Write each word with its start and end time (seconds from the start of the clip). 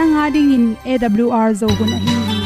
nanga 0.00 0.26
ding 0.34 0.52
in 0.56 0.64
awr 0.96 1.48
zo 1.62 1.68
gun 1.78 1.92
a 1.96 1.98
hi 2.04 2.39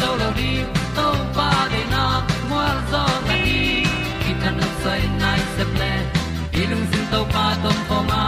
hong 0.00 0.14
lo 0.20 0.28
di 0.38 0.50
to 0.96 1.06
pa 1.36 1.48
de 1.72 1.82
na 1.94 2.04
mo 2.50 2.62
zo 2.90 3.04
ta 3.26 3.34
ni 3.44 3.60
ki 4.22 4.32
ta 4.42 4.50
na 4.58 4.68
sai 4.82 5.02
nai 5.20 5.40
se 5.54 5.64
ple 5.72 5.92
ilung 6.60 6.86
sin 6.90 7.04
to 7.12 7.20
pa 7.34 7.44
tom 7.62 7.78
pa 7.88 7.98
ma. 8.10 8.22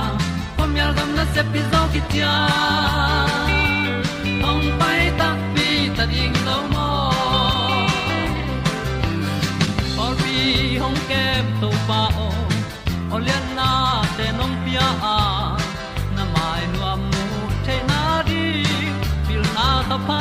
Pom 0.57 0.71
yal 0.81 0.93
gam 0.97 1.11
na 1.19 1.25
se 1.35 1.43
pi 1.53 1.61
zo 1.73 1.81
ki 1.93 2.01
tia 2.11 2.35
pai 4.81 5.03
ta 5.19 5.29
pi 5.55 5.67
ta 5.97 6.05
ding 6.13 6.37
lo 6.47 6.57
mo 6.73 6.89
or 10.05 10.13
bi 10.21 10.37
hong 10.83 11.01
kem 11.11 11.47
to 11.61 11.71
pa 11.89 12.01
o 12.27 12.29
olian 13.15 13.47
na 13.59 13.71
te 14.17 14.27
nong 14.39 14.57
pia 14.65 14.87
a 15.15 15.19
na 16.17 16.25
mai 16.35 16.63
nu 16.73 16.81
mu 17.09 17.23
te 17.67 17.77
na 17.91 18.01
di 18.29 18.45
pil 19.27 19.43
na 19.57 19.69
ta 19.89 19.99
pa 20.09 20.21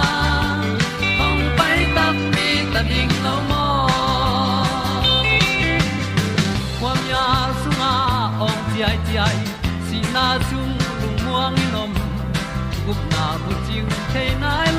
Bu 13.87 13.95
chiu 14.13 14.39
the 14.39 14.70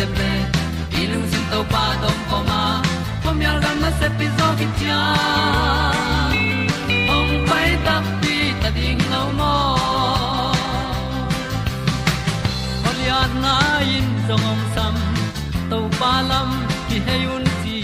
se 0.00 0.06
ple 0.16 0.32
i 1.00 1.02
lung 1.12 1.26
sin 1.30 1.44
to 1.52 1.58
pa 1.72 1.84
tom 2.02 2.18
ko 2.28 2.38
ma 2.50 2.60
pom 3.22 3.40
yal 3.44 3.58
gam 3.64 3.76
na 3.84 3.90
se 3.98 4.08
pi 4.18 4.26
zo 4.36 4.46
ki 4.60 4.68
tia 4.78 5.00
ong 7.16 7.32
pai 7.48 7.68
ta 7.86 7.96
pi 8.22 8.36
ta 8.62 8.68
ding 8.76 9.02
lo 9.12 9.22
mo 9.38 9.56
Olian 12.88 13.32
na 13.44 13.54
in 13.96 14.08
zong 14.28 14.46
om 14.52 14.62
sam 14.78 14.96
to 15.70 15.78
pa 15.98 16.12
lam 16.30 16.50
ki 16.88 16.98
hay 17.06 17.22
un 17.36 17.44
ti 17.62 17.78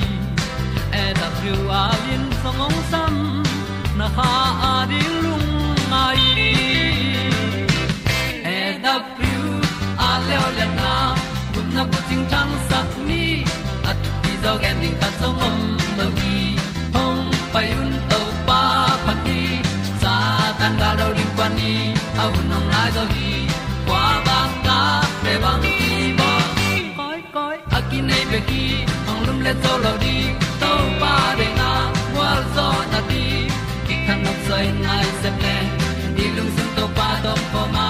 e 1.02 1.04
da 1.20 1.28
thru 1.36 1.56
a 1.82 1.84
lin 2.04 2.24
zong 2.42 2.60
om 2.68 2.76
sam 2.92 3.14
na 3.98 4.06
ha 4.16 4.32
a 4.72 4.74
di 4.92 5.02
kun 12.16 12.24
na 12.24 12.24
bu 12.24 12.30
tang 12.32 12.52
sat 12.68 12.88
ni 13.08 13.44
at 13.90 13.96
ti 14.22 14.32
zo 14.42 14.52
gen 14.62 14.76
ding 14.82 14.96
ta 15.00 15.08
som 15.20 15.32
mom 15.40 15.58
lo 15.98 16.06
gi 16.18 16.36
hong 16.94 17.22
pai 17.52 17.68
un 17.80 17.92
to 18.10 18.20
pa 18.48 18.60
pa 19.06 19.14
ti 19.24 19.40
sa 20.02 20.14
tan 20.58 20.72
ga 20.80 20.90
do 20.98 21.06
ri 21.16 21.26
pa 21.36 21.46
ni 21.58 21.72
au 22.22 22.32
nong 22.50 22.68
lai 22.72 22.88
do 22.96 23.04
gi 23.14 23.32
kwa 23.86 24.04
ba 24.26 24.38
ta 24.66 24.78
pe 25.22 25.32
bang 25.42 25.62
ti 25.64 25.90
bo 26.18 26.30
koi 26.98 27.20
koi 27.36 27.56
a 27.76 27.80
ki 27.88 27.98
nei 28.08 28.24
be 28.30 28.40
ki 28.48 28.64
hong 29.06 29.22
lum 29.26 29.38
le 29.46 29.52
to 29.64 29.72
lo 29.84 29.92
di 30.04 30.16
to 30.62 30.72
pa 31.00 31.14
de 31.38 31.48
na 31.60 31.70
wa 32.16 32.30
zo 32.54 32.68
na 32.92 33.00
ti 33.10 33.24
ki 33.86 33.94
kan 34.06 34.18
nok 34.24 34.38
sai 34.48 34.66
nai 34.84 35.04
se 35.20 35.30
ple 35.38 35.56
ni 36.16 36.24
lung 36.36 36.50
sun 36.56 36.68
to 36.76 36.84
pa 36.96 37.08
do 37.24 37.32
po 37.52 37.62
ma. 37.74 37.88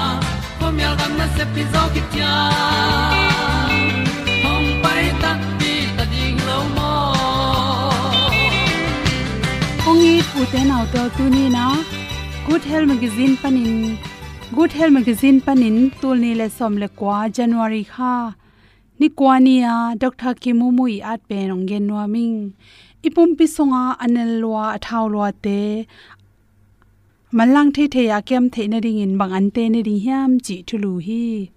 Po 0.59 0.67
mi 0.77 0.83
al 0.89 0.95
gam 1.01 1.13
na 1.21 1.27
se 1.37 1.45
pi 1.55 1.63
zo 1.73 1.83
ki 1.95 2.03
tia 2.13 2.35
te 10.53 10.61
nau 10.63 10.83
to 10.93 11.03
tu 11.17 11.25
ni 11.35 11.45
na 11.51 11.65
good 12.47 12.63
health 12.71 12.87
magazine 12.87 13.35
panin, 13.43 13.99
good 14.55 14.73
health 14.79 14.93
magazine 14.97 15.41
panin 15.47 15.77
tul 16.01 16.17
ni 16.25 16.31
le 16.41 16.47
som 16.59 16.77
le 16.83 16.89
kwa 16.99 17.17
january 17.39 17.83
kha. 17.95 18.15
Ni 19.01 19.09
kwania 19.19 19.75
dr 20.03 20.35
kimumui 20.43 20.95
at 21.13 21.21
pe 21.29 21.39
nong 21.49 21.67
gen 21.71 21.87
no 21.89 22.07
ming. 22.15 22.39
Ipum 23.03 23.35
pi 23.39 23.47
songa 23.57 23.83
anel 24.05 24.33
lwa 24.43 24.65
athaw 24.77 25.05
lwa 25.15 25.29
te. 25.45 25.61
Malang 27.33 27.75
the 27.75 27.89
the 27.89 28.03
ya 28.11 28.21
kem 28.21 28.49
the 28.49 28.69
na 28.69 28.79
ring 28.85 28.99
in 29.05 29.19
bang 29.19 29.33
an 29.39 29.51
te 29.51 29.69
ne 29.69 29.83
ring 29.83 30.01
hiam 30.07 30.39
chi 30.47 30.63
thulu 30.69 30.93
hi. 31.07 31.51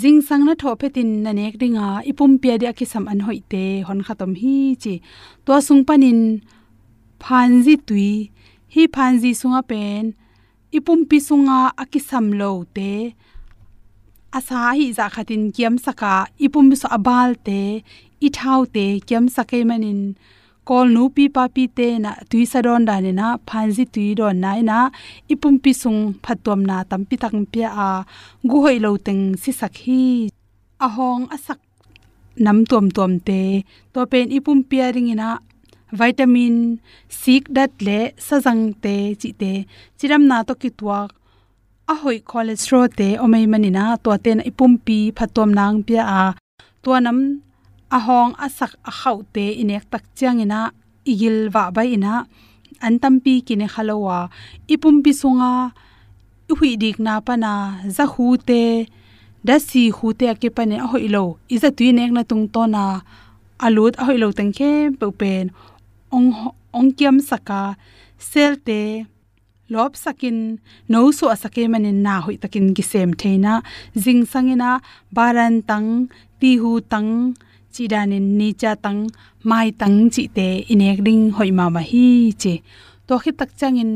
Jing 0.00 0.20
sang 0.20 0.44
na 0.46 0.54
tho 0.60 0.74
phetin 0.80 1.10
na 1.24 1.32
nek 1.38 1.54
ringa 1.62 1.88
ipum 2.10 2.40
pia 2.42 2.58
dia 2.58 2.72
ki 2.72 2.84
sam 2.92 3.06
an 3.12 3.20
hoite 3.26 3.84
hon 3.88 4.00
khatom 4.06 4.32
hi 4.40 4.56
chi. 4.82 4.94
To 5.46 5.60
sung 5.66 5.84
panin 5.84 6.42
phanji 7.22 7.74
tui, 7.88 8.10
hi 8.74 8.82
phanji 8.94 9.30
sunga 9.40 9.62
pen 9.70 10.04
ipum 10.76 11.00
pi 11.10 11.18
sunga 11.28 11.58
akisam 11.82 12.26
lo 12.40 12.50
te. 12.76 12.92
Asa 14.38 14.60
hi 14.78 14.86
za 14.98 15.06
khatin 15.14 15.42
kiam 15.54 15.74
saka 15.84 16.12
ipum 16.44 16.66
so 16.80 16.86
abal 16.96 17.30
te 17.46 17.60
i 18.26 18.28
thau 18.36 18.60
te 18.74 18.86
kiam 19.06 19.24
sake 19.36 19.58
manin. 19.70 20.00
Kol 20.68 20.86
nu 20.94 21.02
pi 21.16 21.24
pa 21.34 21.44
pi 21.54 21.64
te 21.76 21.88
na 22.04 22.10
tui 22.30 22.44
sa 22.52 22.58
don 22.66 22.82
da 22.88 22.96
ne 23.04 23.12
na 23.20 23.26
phanji 23.48 23.84
tui 23.94 24.08
don 24.18 24.36
nai 24.44 24.60
na 24.70 24.78
ipum 25.32 25.54
pi 25.62 25.72
sung 25.82 26.00
phatom 26.24 26.60
na 26.70 26.76
tam 26.90 27.02
pi 27.08 27.14
tak 27.22 27.34
pia 27.52 27.68
a 27.86 27.88
gu 28.48 28.56
hoi 28.64 28.78
lo 28.84 28.90
teng 29.06 29.22
si 29.42 29.50
sakhi 29.60 30.02
a 30.84 30.88
hong 30.96 31.24
asak 31.34 31.60
nam 32.44 32.58
tuam 32.68 32.86
tuam 32.96 33.12
te, 33.28 33.40
to 33.92 34.00
pen 34.12 34.26
ipum 34.36 34.58
pia 34.68 34.86
ring 34.94 35.10
ina 35.14 35.28
vitamin 35.92 36.56
sik 37.08 37.44
dat 37.56 37.72
le 37.86 37.98
sajang 38.26 38.62
te 38.82 38.94
chi 39.20 39.30
te. 39.40 39.52
Chiram 39.98 40.22
na 40.30 40.36
to 40.48 40.54
ki 40.60 40.70
tuak 40.78 41.10
a 41.92 41.94
hoi 42.02 42.18
cholesterol 42.30 42.86
te 42.98 43.08
omei 43.24 43.46
manina. 43.52 43.84
To 44.02 44.10
ten 44.24 44.40
ipum 44.50 44.72
pi 44.86 44.98
phatom 45.16 45.50
nang 45.58 45.76
pia 45.86 46.02
a. 46.20 46.24
To 46.82 46.90
nam 47.04 47.18
a 47.96 47.98
hong 48.06 48.32
a 48.44 48.48
khaute 49.00 49.46
inek 49.62 49.84
tak 49.92 50.04
changina 50.18 50.60
igil 51.10 51.36
wa 51.54 51.62
bai 51.76 51.88
ina. 51.96 52.14
An 52.86 52.94
tampi 53.02 53.34
kine 53.46 53.66
khalowa. 53.74 54.18
Ipum 54.74 54.96
pi 55.04 55.12
sunga 55.20 55.52
hui 56.58 56.76
dik 56.82 56.98
na 57.06 57.14
pana 57.26 57.52
za 57.96 58.04
hu 58.12 58.26
te, 58.48 58.62
da 59.46 59.54
si 59.68 59.82
hu 59.96 60.06
te 60.18 60.26
ke 60.40 60.48
pane 60.56 60.76
a 60.84 60.86
hoilo 60.92 61.24
iza 61.54 61.68
tui 61.76 61.88
nek 61.96 62.10
na 62.16 62.22
tung 62.30 62.46
to 62.54 62.62
na. 62.74 62.84
Alut 63.66 63.94
a 64.00 64.02
hoilo 64.08 64.28
tang 64.38 64.52
khe 64.58 64.70
pe 64.98 65.06
pen 65.20 65.44
ong 66.16 66.30
ong 66.78 66.90
kiam 66.98 67.16
saka, 67.30 67.60
sel 68.30 68.54
te, 68.66 69.06
lop 69.70 69.94
sakin 69.94 70.58
no 70.92 71.00
so 71.18 71.24
asake 71.34 71.62
manin 71.72 72.02
na 72.06 72.14
hoi 72.24 72.36
takin 72.42 72.66
gi 72.76 72.84
sem 72.92 73.10
theina 73.20 73.52
jing 74.02 74.22
sangina 74.32 74.70
baran 75.16 75.54
tang 75.68 75.88
ti 76.40 76.50
hu 76.60 76.70
tang 76.92 77.10
chi 77.74 77.84
danin 77.92 78.26
ni 78.38 78.48
cha 78.60 78.72
tang, 78.84 79.00
mai 79.50 79.68
tang 79.80 79.96
chi 80.14 80.22
te 80.36 80.48
inek 80.72 80.98
ding 81.06 81.22
hoi 81.36 81.50
ma 81.58 81.66
ma 81.74 81.82
hi 81.90 82.06
che. 82.42 82.54
To 83.06 83.14
khit 83.22 83.34
tak 83.40 83.50
changin, 83.60 83.92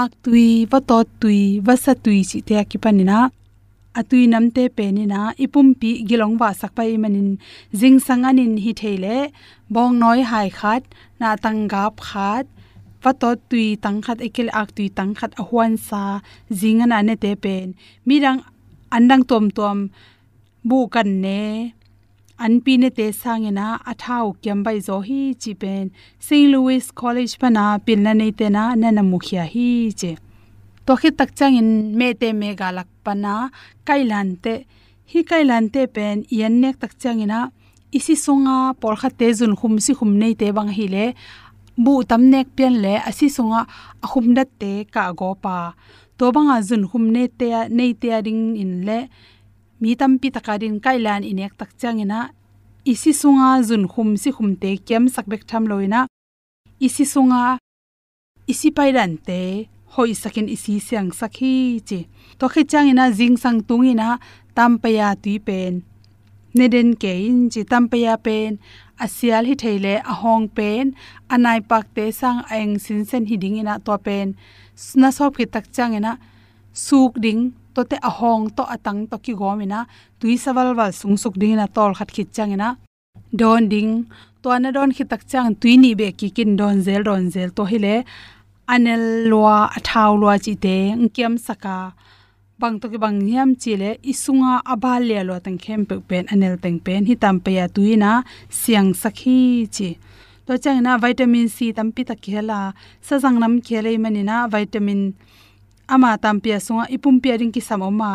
ak 0.00 0.10
tui 0.22 0.66
va 0.70 0.78
to 0.88 0.98
tui 1.20 1.40
va 1.66 1.74
sa 1.84 1.92
tui 2.04 2.18
chi 2.30 2.38
te 2.48 2.54
ki 2.70 2.78
panina 2.82 3.18
atui 3.94 4.26
namte 4.26 4.68
penina 4.76 4.92
ni 4.92 5.04
na, 5.06 5.20
ipum 5.44 5.74
pi 5.80 6.04
gilong 6.08 6.36
wa 6.40 6.50
sakpai 6.60 6.98
manin. 6.98 7.38
Jing 7.72 7.98
sanganin 8.06 8.58
hi 8.64 8.72
theile, 8.72 9.32
bong 9.70 9.98
noi 9.98 10.20
hai 10.22 10.48
khat, 10.50 10.82
na 11.20 11.36
tangap 11.36 12.00
khat. 12.00 12.46
Pato 13.02 13.30
tui 13.48 13.76
tang 13.76 14.02
khat, 14.02 14.18
ekel 14.18 14.48
ak 14.60 14.74
tui 14.76 14.88
tang 14.88 15.14
khat 15.14 15.32
a 15.38 15.44
sa 15.88 16.20
jingana 16.50 16.98
ne 17.04 17.14
te 17.14 17.34
pen. 17.34 17.74
Mirang 18.06 18.40
andang 18.90 19.24
tom 19.28 19.50
tom, 19.50 19.90
bu 20.64 20.88
kan 20.88 21.20
ne. 21.24 21.74
An 22.38 22.60
pi 22.60 22.76
ne 22.76 22.90
te 22.90 23.06
sangena 23.10 23.68
athau 23.90 24.26
kyam 24.42 24.62
bai 24.62 24.78
zo 24.78 25.00
hi 25.08 25.34
chi 25.42 25.52
pen. 25.54 25.90
St 26.26 26.50
louis 26.52 26.84
college 27.00 27.34
pana 27.40 27.64
pin 27.86 28.02
na 28.04 28.12
nei 28.12 28.32
te 28.38 28.46
na 28.48 28.74
na 28.74 29.02
mukhya 29.12 29.44
hi 29.54 29.90
che 30.00 30.16
to 30.88 30.96
khi 31.00 31.10
tak 31.18 31.30
chang 31.36 31.54
in 31.60 31.70
me 31.98 32.08
te 32.20 32.28
me 32.40 32.48
ga 32.60 32.68
lak 32.72 32.88
pana 33.04 33.34
kailan 33.88 34.28
te 34.44 34.54
hi 35.10 35.20
kailan 35.30 35.64
te 35.74 35.82
pen 35.94 36.16
yan 36.38 36.54
nek 36.62 36.76
tak 36.82 36.92
chang 37.02 37.20
ina 37.24 37.40
isi 37.92 38.14
sunga 38.24 38.56
por 38.80 38.94
kha 39.00 39.08
te 39.18 39.26
jun 39.38 39.54
khum 39.58 39.74
si 39.84 39.92
khum 39.98 40.10
nei 40.20 40.34
te 40.40 40.46
bang 40.56 40.70
hi 40.76 40.86
le, 40.94 41.06
bu 41.84 41.92
tam 42.08 42.22
nek 42.32 42.46
pian 42.56 42.74
le, 42.84 42.94
asi 43.08 43.26
sunga 43.36 43.60
ahum 44.04 44.26
dat 44.36 44.48
te 44.60 44.72
ka 44.94 45.12
go 45.18 45.30
pa. 45.44 45.56
To 46.18 46.24
banga 46.34 46.56
jun 46.68 46.84
khum 46.90 47.04
ne 47.14 47.22
te 47.38 47.48
nei 47.78 47.92
te 48.00 48.08
ring 48.26 48.44
in 48.62 48.72
le, 48.88 48.98
mi 49.80 49.90
tam 50.00 50.12
pi 50.20 50.28
takarin 50.36 50.76
kailan 50.84 51.22
inek 51.30 51.52
tak 51.60 51.70
chang 51.80 51.98
ina 52.04 52.20
isi 52.92 53.12
sunga 53.20 53.48
jun 53.68 53.84
khum 53.92 54.08
si 54.22 54.30
khum 54.36 54.50
te 54.62 54.70
kem 54.88 55.04
sak 55.14 55.26
bek 55.32 55.42
tham 55.48 55.64
loina, 55.70 56.00
isi 56.86 57.04
sunga, 57.14 57.44
isi 58.52 58.68
pairan 58.76 59.12
te 59.26 59.40
hoi 59.94 60.12
sakin 60.22 60.48
isi 60.48 60.74
siang 60.86 61.10
sakhi 61.20 61.80
chi. 61.88 62.00
To 62.38 62.48
khe 62.52 62.62
changina 62.70 63.04
jing 63.18 63.36
sang 63.42 63.58
tung 63.60 63.82
tungina 63.82 64.18
tampaya 64.56 65.08
tui 65.22 65.38
pen. 65.38 65.82
Neden 66.56 66.88
ke 67.02 67.12
in 67.28 67.50
chi 67.52 67.62
tampaya 67.72 68.14
pen. 68.26 68.58
Asial 69.04 69.44
hi 69.48 69.54
theile 69.62 69.94
hong 70.20 70.48
pen. 70.56 70.94
Anai 71.34 71.60
pak 71.70 71.84
te 71.94 72.10
sang 72.20 72.38
aeng 72.52 72.74
sin 72.84 73.04
sen 73.04 73.24
hi 73.30 73.36
ding 73.42 73.56
ina 73.62 73.74
to 73.86 73.94
pen. 74.06 74.36
Na 75.00 75.08
sop 75.10 75.36
ki 75.38 75.46
tak 75.54 75.66
changina 75.76 76.12
suk 76.72 77.12
ding 77.24 77.40
to 77.74 77.84
te 77.90 77.96
ahong 78.08 78.44
to 78.56 78.62
atang 78.74 79.00
to 79.10 79.16
ki 79.24 79.32
gomina 79.40 79.80
tui 80.20 80.34
sawal 80.44 80.68
wal 80.78 80.92
sung 81.00 81.16
suk 81.22 81.34
ding 81.40 81.56
na 81.60 81.66
tol 81.66 81.92
khat 81.98 82.10
khit 82.14 82.28
changena 82.36 82.68
don 83.34 83.68
ding, 83.68 84.06
to 84.42 84.48
na 84.58 84.70
don 84.70 84.90
khit 84.92 85.08
tak 85.08 85.22
chang 85.28 85.54
tui 85.60 85.76
ni 85.76 85.94
be 85.94 86.12
ki 86.12 86.30
kin 86.30 86.56
don 86.56 86.82
zel 86.86 87.02
don 87.02 87.30
zel 87.30 87.50
to 87.50 87.64
hile 87.64 88.04
anel 88.74 89.04
lua, 89.30 89.56
athau 89.76 90.12
lua 90.20 90.34
chi 90.44 90.54
te 90.64 90.76
ngkem 91.02 91.34
saka. 91.46 91.76
Bang 92.60 92.76
to 92.80 92.86
ki 92.92 92.98
bang 93.04 93.18
hiam 93.28 93.50
chi 93.62 93.72
le 93.82 93.90
isunga 94.10 94.52
abal 94.72 95.02
le 95.08 95.18
lo 95.28 95.36
tang 95.44 95.58
khem 95.64 95.80
pe 95.88 95.94
pen, 96.08 96.24
anel 96.32 96.54
teng 96.62 96.78
pen 96.86 97.02
hi 97.08 97.14
tam 97.22 97.36
pe 97.44 97.50
ya 97.58 97.66
tuina 97.74 98.12
siang 98.60 98.90
sakhi 99.02 99.38
chi 99.76 99.88
to 100.46 100.52
chang 100.62 100.80
na 100.86 100.92
vitamin 101.02 101.48
c 101.56 101.56
tam 101.76 101.88
pi 101.94 102.02
ta 102.08 102.14
khela 102.24 102.60
sa 103.06 103.14
jang 103.22 103.36
nam 103.42 103.54
khele 103.66 103.90
mani 104.04 104.22
na 104.30 104.36
vitamin 104.54 105.00
ama 105.94 106.10
tam 106.18 106.40
tampia 106.40 106.58
sunga, 106.66 106.84
ipum 106.94 107.16
pia 107.22 107.34
ring 107.40 107.52
ki 107.52 107.60
samoma 107.68 108.10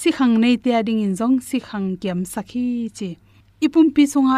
si 0.00 0.08
khang 0.16 0.34
nei 0.42 0.56
te 0.62 0.70
ading 0.78 1.00
in 1.06 1.14
jong 1.18 1.36
si 1.48 1.58
khang 1.68 1.88
kiam 2.00 2.20
sakhi 2.34 2.66
chi 2.96 3.10
ipum 3.64 3.86
pi 3.94 4.02
sunga 4.12 4.36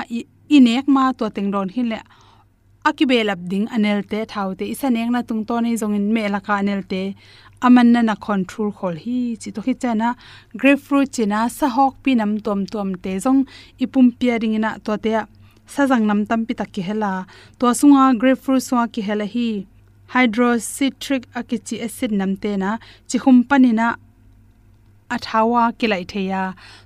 inek 0.57 0.87
ma 0.95 1.05
to 1.19 1.25
teng 1.37 1.51
ron 1.55 1.69
hin 1.75 1.87
le 1.93 2.01
akibelap 2.89 3.41
ding 3.51 3.67
anel 3.77 4.01
te 4.11 4.25
thaute 4.33 4.65
isanek 4.65 5.11
na 5.13 5.21
tung 5.29 5.45
to 5.49 5.61
nei 5.61 5.77
jong 5.81 5.95
in 5.99 6.07
me 6.15 6.23
la 6.35 6.41
ka 6.47 6.55
anel 6.63 6.83
te 6.93 7.03
aman 7.67 7.93
na 7.93 8.01
na 8.03 8.15
control 8.27 8.71
khol 8.79 8.97
hi. 9.05 9.37
Chi 9.41 9.51
to 9.57 9.61
hi 9.67 9.75
chana 9.83 10.09
grapefruit 10.61 11.13
china 11.17 11.41
sa 11.59 11.69
hok 11.77 11.95
pi 12.03 12.15
nam 12.21 12.33
tom 12.47 12.61
tom 12.67 12.95
te 13.05 13.13
zong 13.25 13.41
ipum 13.85 14.07
pia 14.19 14.39
ring 14.43 14.57
na 14.65 14.71
to 14.85 14.97
te 15.05 15.13
sa 15.73 15.87
jang 15.91 16.07
nam 16.11 16.21
tam 16.29 16.47
pi 16.47 16.55
tak 16.61 16.73
ki 16.75 16.83
hela. 16.89 17.13
To 17.59 17.67
sunga 17.81 18.05
grapefruit 18.21 18.63
sunga 18.69 18.87
ki 18.95 19.03
hela 19.09 19.27
hi. 19.35 19.49
Hydroxytric 20.13 21.25
akichi 21.39 21.77
acid 21.87 22.11
namte 22.21 22.53
na 22.63 22.71
chi 23.09 23.19
khum 23.23 23.45
panina 23.49 23.89
athawa 25.15 25.63
kilai 25.79 26.05
theya 26.13 26.43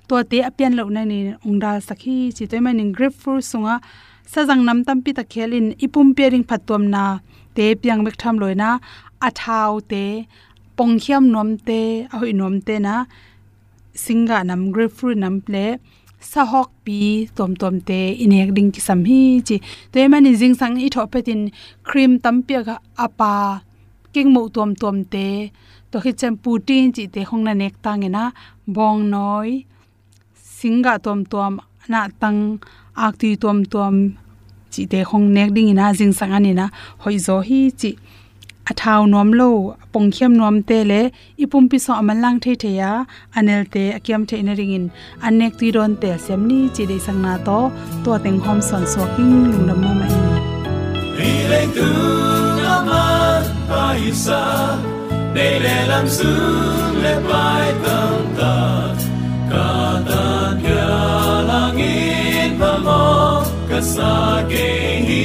to 0.07 0.15
te 0.31 0.37
apian 0.49 0.75
lo 0.77 0.83
na 0.95 1.03
ni 1.11 1.19
ongdal 1.47 1.79
sakhi 1.87 2.17
chi 2.37 2.45
toima 2.51 2.71
ning 2.75 2.91
grapefruit 2.97 3.45
sunga 3.51 3.75
sajang 4.31 4.61
nam 4.67 4.79
tam 4.87 4.97
pi 5.03 5.11
ta 5.17 5.23
khelin, 5.31 5.67
ipum 5.85 6.07
pering 6.17 6.45
phatom 6.49 6.83
na, 6.93 7.03
te 7.55 7.65
piang 7.81 8.01
mek 8.05 8.15
tham 8.21 8.35
loina 8.41 8.69
athau 9.27 9.73
te 9.91 10.03
pongkhiam 10.77 11.23
nom 11.33 11.49
te, 11.67 11.81
ahoi 12.13 12.33
nom 12.39 12.55
te 12.67 12.75
na, 12.85 12.95
singa 14.03 14.37
nam, 14.49 14.61
grapefruit 14.73 15.17
nam 15.23 15.35
ple, 15.45 15.65
sahok 16.31 16.69
pi 16.85 16.99
tom 17.37 17.51
tom 17.61 17.75
te 17.89 17.99
inek 18.23 18.49
ding 18.55 18.69
ki 18.75 18.81
sam 18.87 19.01
hi 19.09 19.21
chi. 19.47 19.57
Te 19.93 20.01
mani 20.11 20.31
jing 20.41 20.55
sang 20.59 20.75
i 20.85 20.89
thope 20.95 21.11
petin 21.13 21.41
cream 21.87 22.11
tam 22.23 22.35
pia 22.47 22.61
ga 22.67 22.75
apa, 23.05 23.33
king 24.13 24.29
mo 24.35 24.41
tom 24.55 24.71
tom 24.81 24.97
te, 25.13 25.27
to 25.91 25.97
hi 26.03 26.11
chem 26.19 26.35
putin 26.43 26.91
chi 26.95 27.03
te 27.13 27.21
hong 27.29 27.43
na 27.47 27.53
nek 27.61 27.75
tang 27.85 28.03
ena, 28.07 28.23
bong 28.75 28.99
noi, 29.13 29.49
singa 30.57 30.93
tom 31.05 31.19
tom 31.31 31.53
na 31.91 32.01
tang 32.21 32.39
ak 32.95 33.13
ti 33.21 33.29
tom 33.43 33.57
tom 33.73 33.95
chi 34.71 34.81
te 34.91 34.99
hong 35.09 35.27
nek 35.35 35.49
ding 35.55 35.69
ina 35.73 35.85
jing 35.97 36.13
sang 36.19 36.33
ani 36.37 36.51
na 36.59 36.65
hoi 37.03 37.17
zo 37.27 37.35
hi 37.47 37.59
chi 37.79 37.91
athaw 38.71 39.01
nom 39.13 39.29
lo 39.39 39.49
pongkhiam 39.93 40.31
nom 40.39 40.55
te 40.69 40.77
le 40.91 41.01
ipum 41.43 41.63
pi 41.71 41.77
so 41.85 41.91
amalang 42.01 42.37
the 42.43 42.51
the 42.61 42.71
ya 42.79 42.91
anel 43.37 43.61
te 43.73 43.83
akyam 43.97 44.21
the 44.29 44.35
in 44.41 44.51
ringin 44.59 44.85
anek 45.25 45.53
ti 45.59 45.67
ron 45.75 45.93
te 46.01 46.11
sem 46.25 46.41
ni 46.49 46.59
chi 46.75 46.83
de 46.89 46.97
sang 47.05 47.19
na 47.25 47.33
to 47.47 47.59
to 48.03 48.11
teng 48.23 48.39
hom 48.45 48.59
son 48.69 48.83
so 48.93 49.03
king 49.15 49.35
lung 49.51 49.65
nam 49.67 49.79
ma 49.83 49.91
mai 49.99 50.13
Đi 51.17 51.33
lên 51.51 51.69
tu 51.75 51.89
na 52.63 52.75
man 52.87 53.43
pa 53.69 53.85
isa 54.09 54.43
để 55.35 55.59
lệ 55.59 55.87
làm 55.87 56.07
sương 56.07 57.03
lệ 57.03 57.15
bài 57.29 57.73
tâm 57.83 58.25
ta 58.37 58.84
ka 63.75 63.81
sa 63.83 64.39
ke 64.47 64.67
hi 65.07 65.23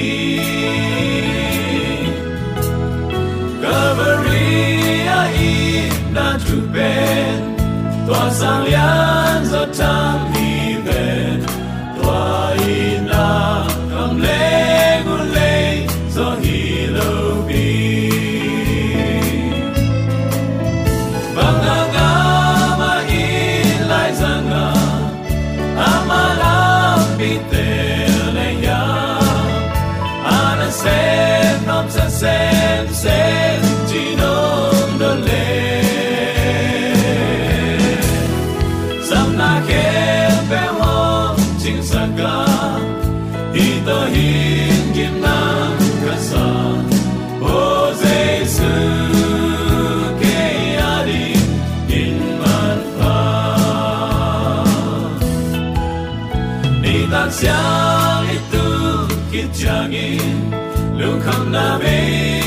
Calvary 3.62 4.66
na 6.10 6.26
tu 6.42 6.58
ben 6.74 7.38
tua 8.06 8.24
sang 8.38 8.66
lian 8.66 9.46
zo 9.52 9.62
tam 9.78 10.39
kit 59.30 59.46
changin 59.54 60.18
lung 60.98 61.20
kham 61.22 61.52
na 61.52 61.78
be 61.78 61.96
yong 61.98 62.39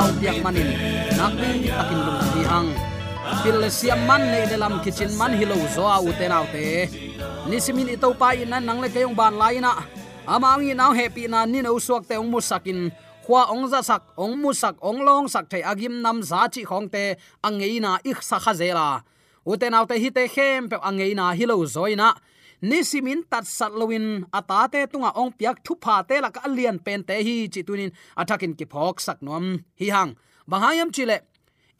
pa 0.00 0.08
hun 0.08 0.16
piak 0.16 0.40
manin 0.40 0.68
nak 1.12 1.36
ni 1.36 1.68
takin 1.68 1.98
lung 2.00 2.20
di 2.32 2.42
hang 2.48 2.68
pil 3.44 3.60
siam 3.68 4.00
man 4.08 4.22
nei 4.32 4.48
delam 4.48 4.80
kitchen 4.80 5.12
man 5.20 5.36
hilo 5.36 5.60
zo 5.76 5.84
a 5.84 6.00
u 6.00 6.08
te 6.16 6.24
nau 6.24 6.48
te. 6.48 6.88
Nisimin 7.44 7.92
ito 7.92 8.08
pa 8.16 8.32
in 8.32 8.48
nan 8.48 8.64
nang 8.64 8.80
le 8.80 8.88
kayong 8.88 9.12
ban 9.12 9.36
lai 9.36 9.60
na. 9.60 9.76
Amang 10.24 10.64
i 10.64 10.72
nau 10.72 10.96
happy 10.96 11.28
na, 11.28 11.44
ni 11.44 11.60
no 11.60 11.76
suak 11.76 12.08
te 12.08 12.16
ong 12.16 12.32
musakin 12.32 12.88
khwa 13.24 13.52
ong 13.52 13.68
za 13.68 13.80
sak, 13.84 14.02
ong 14.16 14.40
musak 14.40 14.80
ong 14.80 15.04
long 15.04 15.28
sak 15.28 15.52
thai 15.52 15.60
agim 15.60 16.00
nam 16.00 16.24
za 16.24 16.48
chi 16.48 16.64
khong 16.64 16.88
te 16.88 17.20
angeina 17.44 18.00
ik 18.00 18.24
sa 18.24 18.40
kha 18.40 18.52
zela 18.56 19.04
uten 19.44 19.76
autte 19.76 19.96
hi 20.00 20.08
te 20.16 20.24
khem 20.34 20.72
pe 20.72 20.76
angeina 20.88 21.36
hilo 21.36 21.60
zoina 21.74 22.16
nisimin 22.68 23.20
tat 23.30 23.44
satlowin 23.56 24.06
atate 24.38 24.80
tunga 24.92 25.10
ong 25.20 25.32
piak 25.38 25.56
thu 25.64 25.72
pha 25.82 25.94
te 26.08 26.16
la 26.24 26.30
ka 26.36 26.40
lian 26.56 26.78
pen 26.86 27.00
te 27.08 27.14
hi 27.26 27.36
chi 27.52 27.60
tunin 27.66 27.90
athakin 28.20 28.52
ki 28.58 28.66
phok 28.72 28.96
sak 29.06 29.18
nom 29.26 29.44
hi 29.80 29.86
hang 29.94 30.10
bangayam 30.50 30.90
chile 30.96 31.16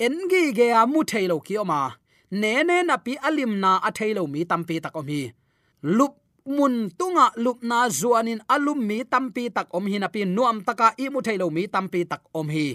engi 0.05 0.43
ge 0.57 0.67
a 0.81 0.83
mu 0.93 1.01
thailo 1.11 1.37
ki 1.47 1.55
oma. 1.63 1.81
Ne 2.41 2.53
ne 2.69 2.77
na 2.89 2.97
pi 3.05 3.13
alim 3.29 3.53
na 3.63 3.71
a 3.89 3.91
thailo 3.99 4.23
mi 4.33 4.41
tampi 4.51 4.77
tak 4.85 4.97
om 5.01 5.07
hi. 5.13 5.23
Lup 5.97 6.15
mun 6.57 6.75
tunga 6.99 7.27
lup 7.45 7.59
na 7.71 7.79
zuanin 7.99 8.41
alum 8.55 8.81
mi 8.89 8.99
tampi 9.13 9.45
tak 9.57 9.69
om 9.77 9.85
hi 9.91 9.97
na 10.01 10.09
pi 10.15 10.21
nuam 10.37 10.57
taka 10.69 10.89
i 11.03 11.07
mu 11.13 11.21
thailo 11.27 11.47
mi 11.57 11.63
tampi 11.75 12.01
tak 12.11 12.23
om 12.39 12.49
hi. 12.55 12.67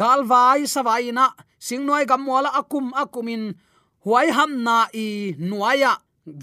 Galwai 0.00 0.60
sawaina 0.74 1.24
singnoi 1.66 2.04
gamwala 2.10 2.50
akum 2.60 2.86
akumin 3.02 3.42
huai 4.04 4.28
ham 4.36 4.52
na 4.66 4.76
i 4.92 5.06
nuaya 5.48 5.92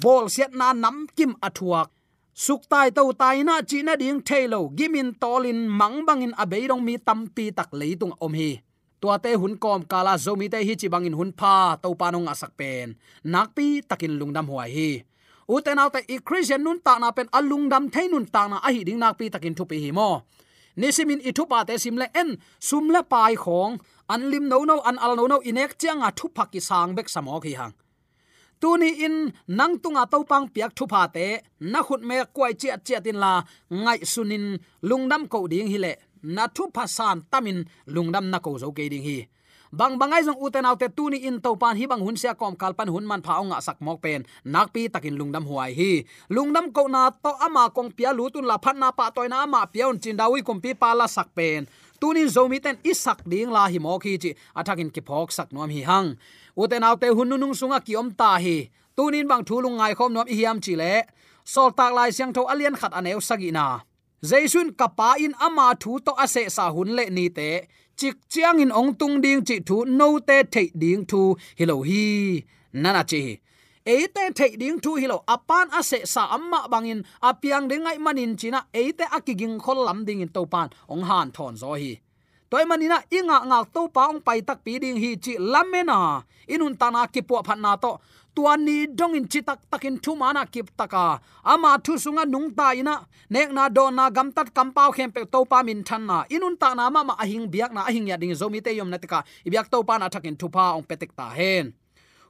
vol 0.03 0.25
siat 0.29 0.51
na 0.53 0.73
nam 0.73 1.07
kim 1.17 1.33
athuak. 1.41 1.89
Suk 2.35 2.67
tai 2.67 2.91
to 2.91 3.13
tai 3.15 3.43
na 3.47 3.61
chi 3.69 3.79
na 3.79 3.95
ding 3.95 4.19
thailo 4.27 4.67
gimin 4.77 5.15
tolin 5.21 5.71
mangbangin 5.79 6.35
abeirong 6.35 6.83
mi 6.83 6.99
tampi 7.07 7.45
tak 7.57 7.71
leitung 7.71 8.13
om 8.19 8.33
hi. 8.33 8.59
Tua 9.01 9.15
te 9.23 9.31
hun 9.41 9.55
kom 9.63 9.81
kala 9.91 10.13
zomi 10.25 10.47
te 10.53 10.59
hi 10.67 10.73
chi 10.75 10.87
bangin 10.93 11.15
hun 11.19 11.31
pha 11.39 11.77
to 11.83 11.89
panong 11.95 12.27
asak 12.27 12.51
pen. 12.59 12.87
Nakpi 13.33 13.67
takin 13.89 14.13
lungdam 14.19 14.47
huai 14.51 14.69
hi. 14.75 14.91
Uten 15.47 15.79
autte 15.79 15.99
i 16.13 16.17
christian 16.27 16.61
nun 16.65 16.79
ta 16.85 16.93
na 16.99 17.11
pen 17.17 17.29
alungdam 17.37 17.85
thein 17.93 18.11
nun 18.11 18.25
ta 18.25 18.43
na 18.51 18.57
a 18.67 18.69
hi 18.75 18.81
ding 18.87 18.99
nakpi 19.03 19.25
takin 19.33 19.55
thupi 19.57 19.77
hi 19.83 19.91
mo. 19.91 20.09
Nisimin 20.75 21.23
ithupa 21.29 21.63
te 21.67 21.77
simle 21.83 22.07
en 22.21 22.29
sumle 22.59 23.01
pai 23.11 23.35
khong. 23.43 23.79
An 24.13 24.21
lim 24.31 24.45
no 24.51 24.59
no, 24.69 24.75
an 24.89 24.97
al 25.05 25.15
no 25.15 25.23
no 25.31 25.37
inek 25.49 25.71
chianga 25.79 26.09
thu 26.17 26.25
phaki 26.35 26.59
sang 26.69 26.91
bek 26.97 27.07
samo 27.09 27.39
hi 27.45 27.53
hang 27.59 27.73
tuni 28.62 28.89
in 29.05 29.15
nang 29.47 29.74
tunga 29.83 30.03
to 30.12 30.17
pang 30.31 30.45
piak 30.53 30.71
thu 30.77 30.85
pha 30.91 31.01
te, 31.15 31.27
na 31.71 31.79
khut 31.88 32.01
me 32.09 32.15
kwai 32.35 32.53
chi 32.62 32.69
chi 32.85 32.95
tin 33.05 33.17
la 33.24 33.33
ngai 33.83 34.00
sunin 34.13 34.45
lungdam 34.89 35.24
ko 35.31 35.47
ding 35.51 35.67
hi 35.71 35.77
le. 35.85 35.93
Na 36.35 36.43
thu 36.55 36.63
pha 36.75 36.83
san 36.97 37.17
tamin 37.31 37.59
lungdam 37.93 38.25
na 38.31 38.38
ko 38.45 38.51
zo 38.62 38.67
ke 38.77 38.85
ding 38.93 39.05
hi. 39.07 39.17
Bang 39.75 40.00
bangai 40.00 40.24
jong 40.24 40.39
uten 40.39 40.65
autte 40.69 40.88
tuni 40.97 41.17
in 41.27 41.38
to 41.43 41.51
pan 41.62 41.75
hi 41.79 41.85
bang 41.91 42.00
hun 42.05 42.17
sia 42.21 42.33
kom 42.39 42.55
kalpan 42.55 42.88
hun 42.93 43.05
man 43.09 43.21
pha 43.25 43.33
nga 43.50 43.59
sak 43.67 43.77
mok 43.85 44.00
pen. 44.03 44.21
Nak 44.53 44.67
pi 44.74 44.88
takin 44.93 45.15
lungdam 45.19 45.43
huai 45.50 45.71
hi. 45.79 45.91
Lungdam 46.35 46.71
ko 46.75 46.88
na 46.88 47.12
to 47.12 47.31
ama 47.45 47.69
kong 47.75 47.91
pia 47.97 48.12
lutun 48.17 48.45
la 48.47 48.57
phan 48.63 48.77
na 48.79 48.89
pa 48.97 49.12
toina 49.15 49.43
ama 49.43 49.67
pia 49.74 49.89
un 49.91 50.00
chin 50.00 50.15
dawi 50.15 50.39
kom 50.47 50.62
pi 50.63 50.71
pa 50.81 50.89
la 51.00 51.07
sak 51.07 51.27
pen 51.38 51.67
tunin 52.01 52.29
zomi 52.35 52.57
ten 52.65 52.77
isak 52.91 53.19
ding 53.31 53.51
la 53.55 53.63
hi 53.71 53.79
mo 53.85 53.99
khi 54.03 54.13
chi. 54.23 54.31
Athakin 54.59 54.89
ki 54.95 55.01
phok 55.07 55.29
sak 55.37 55.49
nom 55.53 55.69
hi 55.69 55.81
hang. 55.89 56.09
Uten 56.61 56.83
autte 56.87 57.07
hununung 57.17 57.55
sunga 57.59 57.79
kiom 57.87 58.07
ta 58.19 58.31
hi. 58.43 58.57
Tunin 58.97 59.27
bang 59.29 59.43
thulung 59.47 59.77
ngai 59.79 59.93
khom 59.97 60.11
nom 60.13 60.27
hiam 60.27 60.57
chi 60.65 60.73
le. 60.81 60.93
Sol 61.53 61.69
tak 61.77 61.91
lai 61.97 62.09
siang 62.15 62.33
tho 62.35 62.41
alian 62.51 62.75
khat 62.79 62.91
aneu 62.99 63.19
sagina 63.27 63.67
jaisun 64.29 64.67
kapa 64.79 65.09
in 65.25 65.33
ama 65.45 65.67
thu 65.81 65.91
to 66.05 66.11
ase 66.23 66.43
sa 66.55 66.65
hun 66.75 66.89
le 66.97 67.03
ni 67.17 67.25
te. 67.37 67.49
Chik 67.99 68.15
chiang 68.31 68.59
in 68.63 68.71
ong 68.79 68.91
tung 68.99 69.21
ding 69.23 69.41
chi 69.47 69.55
thu 69.67 69.77
no 69.99 70.07
te 70.27 70.37
thei 70.53 70.67
ding 70.81 71.05
thu. 71.09 71.21
Hilo 71.59 71.75
hi. 71.89 72.03
Nana 72.73 73.03
chi 73.11 73.23
eite 73.85 74.23
thei 74.37 74.57
ding 74.61 74.79
thu 74.83 74.95
hilo 75.01 75.17
apan 75.27 75.67
ase 75.79 75.99
sa 76.13 76.23
amma 76.35 76.59
bangin 76.71 77.01
apiang 77.29 77.65
ding 77.69 77.83
ngai 77.85 77.97
manin 78.05 78.33
china 78.39 78.59
eite 78.73 79.05
akiging 79.17 79.57
khol 79.63 79.79
lam 79.85 80.05
ding 80.07 80.21
in 80.25 80.29
topan. 80.35 80.67
Ong 80.89 81.03
han 81.09 81.31
thon 81.35 81.53
zo 81.61 81.73
hi. 81.81 81.93
Toy 82.49 82.65
manina 82.69 82.97
inga 83.17 83.37
nga 83.49 83.59
to 83.73 83.81
pa 83.95 84.01
ong 84.11 84.21
pai 84.25 84.41
tak 84.47 84.59
pi 84.65 84.73
ding 84.83 84.97
hi 85.03 85.11
chi 85.23 85.33
lamena 85.51 85.99
inun 86.53 86.75
tana 86.81 87.01
ki 87.13 87.21
po 87.21 87.35
phan 87.47 87.61
na 87.61 87.75
to. 87.83 87.93
Tuan 88.35 88.65
ni 88.67 88.87
dong 88.87 89.15
in 89.15 89.25
chitak 89.31 89.59
takin 89.71 89.95
thu 90.03 90.11
mana 90.21 90.43
kip 90.53 90.67
taka 90.79 91.05
ama 91.51 91.71
thu 91.85 91.93
sunga 92.03 92.23
nung 92.33 92.49
ta 92.57 92.67
ina. 92.73 92.95
Nek 93.29 93.49
na 93.55 93.69
do 93.69 93.91
na 93.97 94.09
gam 94.09 94.31
tat 94.35 94.49
kam 94.55 94.73
pau 94.75 94.91
khem 94.91 95.11
pe 95.15 95.21
to 95.33 95.39
pa 95.51 95.63
min 95.67 95.83
than 95.87 96.01
na. 96.09 96.17
Inun 96.35 96.57
ta 96.61 96.73
na 96.73 96.89
ma 96.89 97.01
ma 97.03 97.13
ahing 97.23 97.47
biak 97.53 97.71
na 97.75 97.81
ahing 97.89 98.07
ya 98.09 98.17
ding 98.17 98.33
zomi 98.33 98.59
te 98.65 98.71
yom 98.79 98.89
na 98.89 98.97
tika 98.97 99.19
ibyak 99.47 99.69
to 99.71 99.77
pa 99.87 99.97
na 99.97 100.09
thakin 100.09 100.35
thu 100.35 100.47
pa 100.49 100.73
ong 100.77 100.85
petek 100.89 101.11
ta 101.15 101.29
hen 101.29 101.73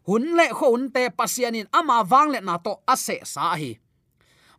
hun 0.07 0.23
le 0.37 0.45
kho 0.57 0.67
un 0.75 0.85
te 0.95 1.09
pasianin, 1.09 1.67
ama 1.73 2.03
wang 2.11 2.29
le 2.33 2.39
na 2.41 2.57
to 2.65 2.73
ase 2.93 3.17
sa 3.23 3.55
hi. 3.61 3.71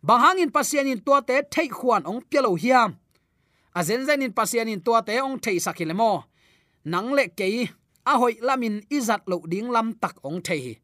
Bangangin 0.07 0.51
pasianin 0.57 1.01
tua 1.05 1.21
te 1.29 1.37
thei 1.53 1.69
khuan 1.69 2.03
ong 2.11 2.21
pialo 2.31 2.55
hiam. 2.63 2.91
A 3.79 3.81
zen 3.85 4.07
zen 4.07 4.23
in 4.23 4.33
pasianin 4.33 4.81
tua 4.85 5.03
te 5.03 5.21
ong 5.21 5.39
thei 5.45 5.59
sakilemo 5.59 6.25
nang 6.93 7.11
le 7.17 7.25
ke 7.39 7.49
a 8.11 8.13
hoi 8.21 8.35
lamin 8.41 8.77
izat 8.97 9.23
lo 9.31 9.37
ding 9.53 9.69
lam 9.75 9.89
tak 10.03 10.17
ong 10.29 10.41
thei 10.47 10.79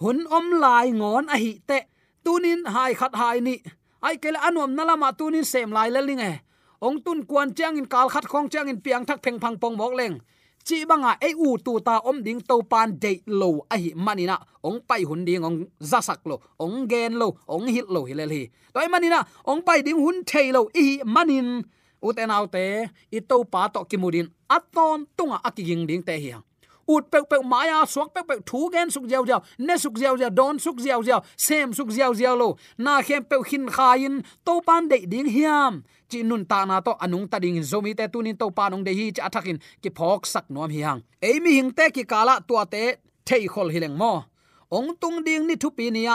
hun 0.00 0.26
om 0.38 0.46
lai 0.62 0.90
ngon 0.90 1.26
a 1.34 1.36
hi 1.38 1.52
te, 1.68 1.78
tunin 2.24 2.60
hai 2.74 2.92
khat 2.94 3.14
hai 3.14 3.40
ni. 3.40 3.56
Ai 4.02 4.16
kele 4.22 4.38
anuam 4.38 4.74
nalama 4.76 5.12
tunin 5.18 5.44
sem 5.44 5.70
lai 5.70 5.88
le 5.94 6.00
linge 6.08 6.32
ong 6.86 6.98
tun 7.04 7.20
kwan 7.30 7.54
chang 7.54 7.76
in 7.80 7.86
kal 7.86 8.08
khat 8.08 8.24
khong 8.30 8.48
chang 8.52 8.68
in 8.68 8.80
piang 8.84 9.04
thak 9.08 9.22
pheng 9.24 9.38
phang 9.42 9.56
pong 9.60 9.76
mok 9.76 9.94
leng 9.94 10.18
chi 10.66 10.84
banga 10.88 11.12
e 11.20 11.30
u 11.46 11.48
tu 11.64 11.72
ta 11.86 11.94
om 12.08 12.18
ding 12.26 12.40
to 12.48 12.56
pan 12.72 12.88
de 13.02 13.12
lo 13.40 13.48
a 13.74 13.76
hi 13.82 13.90
manina 14.06 14.36
ong 14.68 14.78
pai 14.88 15.02
hun 15.08 15.22
ding 15.28 15.44
ong 15.48 15.58
zasak 15.90 16.20
lo 16.30 16.36
ong 16.64 16.76
gen 16.90 17.12
lo 17.20 17.28
ong 17.54 17.66
hit 17.74 17.86
lo 17.94 18.00
hi 18.08 18.14
hi 18.34 18.42
toy 18.74 18.88
manina 18.94 19.18
ong 19.50 19.60
pai 19.66 19.78
ding 19.86 20.00
hun 20.04 20.16
thei 20.30 20.46
lo 20.56 20.60
i 20.84 20.86
manin 21.14 21.48
uten 22.06 22.30
autte 22.36 22.64
i 23.16 23.18
to 23.28 23.36
pa 23.52 23.68
to 23.74 23.80
kimudin 23.90 24.26
aton 24.56 24.98
tunga 25.16 25.38
akiging 25.48 25.84
ding 25.88 26.02
te 26.08 26.14
hi 26.24 26.30
ut 26.88 27.04
pe 27.10 27.18
pe 27.30 27.36
maya 27.44 27.86
suak 27.86 28.08
à, 28.08 28.12
pe 28.14 28.20
pe 28.28 28.34
thu 28.46 28.70
gen 28.72 28.90
suk 28.90 29.04
jiao 29.10 29.24
jiao 29.24 29.40
ne 29.58 29.76
suk 29.76 29.94
jiao 30.00 30.16
jiao 30.16 30.30
don 30.30 30.58
suk 30.58 30.76
jiao 30.84 31.02
jiao 31.02 31.20
sem 31.36 31.72
suk 31.72 31.88
jiao 31.90 32.12
jiao 32.14 32.36
lo 32.36 32.48
na 32.78 33.02
khem 33.02 33.24
pe 33.24 33.36
khin 33.48 33.66
khain 33.76 34.22
to 34.44 34.52
à 34.58 34.62
pan 34.66 34.88
de 34.88 34.98
ding 35.06 35.30
hiam. 35.36 35.82
Chi 36.10 36.22
nun 36.22 36.44
ta 36.44 36.64
na 36.64 36.80
to 36.80 36.92
anung 37.00 37.26
ta 37.30 37.38
ding 37.38 37.62
zomi 37.62 37.94
te 37.98 38.04
tunin 38.12 38.36
to 38.36 38.50
pa 38.50 38.68
nong 38.68 38.84
de 38.84 38.92
hi 38.98 39.10
cha 39.16 39.28
thakin 39.34 39.58
ki 39.82 39.90
phok 39.96 40.26
sak 40.26 40.44
nom 40.50 40.70
hi 40.70 40.80
hang 40.86 41.00
ei 41.20 41.40
mi 41.40 41.50
hing 41.58 41.70
te 41.78 41.90
ki 41.94 42.04
kala 42.12 42.34
tua 42.48 42.64
te 42.66 42.82
thei 43.26 43.46
khol 43.52 43.68
hileng 43.74 43.96
mo 43.96 44.12
ong 44.70 44.90
tung 45.00 45.18
ding 45.26 45.46
ni 45.48 45.54
thu 45.56 45.68
pi 45.70 45.90
nia 45.90 46.14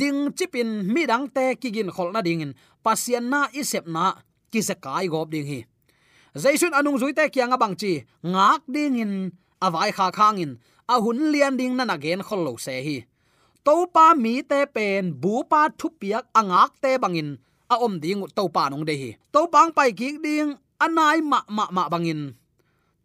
ding 0.00 0.18
à, 0.26 0.30
chipin 0.38 0.68
mi 0.94 1.02
dang 1.06 1.26
te 1.36 1.54
ki 1.60 1.68
gin 1.74 1.90
khol 1.90 2.12
na 2.12 2.20
ding 2.22 2.40
in 2.44 2.52
pasian 2.84 3.24
na 3.32 3.40
isep 3.60 3.84
na 3.86 4.04
ki 4.52 4.60
se 4.68 4.74
kai 4.84 5.06
gop 5.12 5.30
ding 5.30 5.46
hi. 5.50 5.60
Zaisun 6.34 6.72
anung 6.78 6.98
zui 7.00 7.12
te 7.18 7.24
kyanga 7.34 7.58
bang 7.58 7.74
chi 7.74 7.92
ngak 8.22 8.62
ding 8.74 8.94
in 9.02 9.12
avai 9.66 9.90
kha 9.96 10.06
khangin. 10.18 10.52
A 10.92 10.94
hun 11.02 11.18
lian 11.32 11.54
ding 11.60 11.74
na 11.76 11.84
again 11.94 12.20
khol 12.26 12.40
lo 12.46 12.52
se 12.64 12.74
hi. 12.86 12.96
To 13.66 13.74
pa 13.94 14.14
mi 14.22 14.34
te 14.50 14.60
pen 14.74 15.04
bu 15.22 15.34
pa 15.50 15.60
thu 15.78 15.88
piak 16.00 16.24
angak 16.40 16.70
te 16.82 16.90
bangin. 17.02 17.30
A 17.72 17.74
om 17.84 17.94
ding 18.02 18.20
to 18.36 18.44
pa 18.54 18.62
nong 18.68 18.84
de 18.88 18.94
hi. 19.00 19.10
To 19.32 19.40
pang 19.52 19.70
pai 19.76 19.90
ki 19.98 20.08
ding 20.24 20.50
anai 20.84 21.18
ma 21.30 21.38
ma 21.56 21.64
ma 21.76 21.84
bangin. 21.92 22.22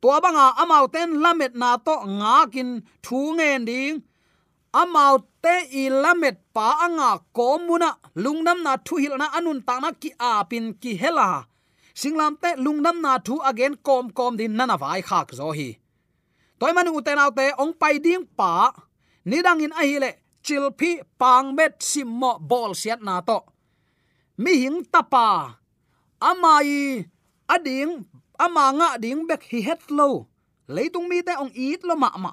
Tua 0.01 0.21
banga 0.24 0.47
amau 0.62 0.85
ten 0.93 1.09
lamet 1.24 1.53
na 1.62 1.69
to 1.88 1.95
ngakin. 2.19 2.69
Thu 3.05 3.19
ngen 3.38 3.62
ding 3.69 3.95
amau 4.81 5.13
te 5.43 5.55
i 5.81 5.83
lamet 6.03 6.38
pa 6.55 6.67
anga 6.85 7.09
komuna. 7.38 7.89
Lungnam 8.24 8.59
na 8.65 8.74
thu 8.85 8.95
hil 9.03 9.15
na 9.21 9.27
anun 9.38 9.59
ta 9.67 9.75
na 9.83 9.89
ki 10.01 10.09
a 10.29 10.31
pin 10.50 10.65
ki 10.81 10.91
hela. 11.01 11.29
Singlam 12.00 12.33
te 12.41 12.50
lungnam 12.65 12.97
na 13.05 13.13
thu 13.25 13.35
again 13.50 13.74
kom 13.88 14.05
kom 14.17 14.33
din 14.39 14.53
nana 14.57 14.75
vai 14.83 15.01
khak 15.09 15.27
zo 15.39 15.50
hi 15.57 15.69
toy 16.59 16.71
man 16.71 16.88
uten 16.88 17.19
autte 17.19 17.51
ong 17.59 17.74
pai 17.75 18.00
ding 18.00 18.24
pa 18.38 18.71
ni 19.27 19.43
dang 19.45 19.59
in 19.59 19.75
ahi 19.75 19.95
le 20.03 20.12
chil 20.45 20.71
phi 20.79 21.03
pang 21.19 21.51
met 21.57 21.81
simmo 21.83 22.31
bol 22.39 22.71
siat 22.71 23.01
na 23.03 23.19
to 23.19 23.39
mi 24.43 24.53
hing 24.63 24.79
tapa 24.93 25.59
amai 26.29 27.03
ading 27.53 28.07
amanga 28.39 28.89
ding 29.03 29.27
bek 29.27 29.43
hi 29.51 29.59
het 29.67 29.83
lo 29.97 30.09
leitung 30.75 31.07
mi 31.12 31.19
te 31.27 31.33
ong 31.43 31.51
eat 31.51 31.81
lo 31.88 31.95
ma 32.03 32.09
ma 32.24 32.31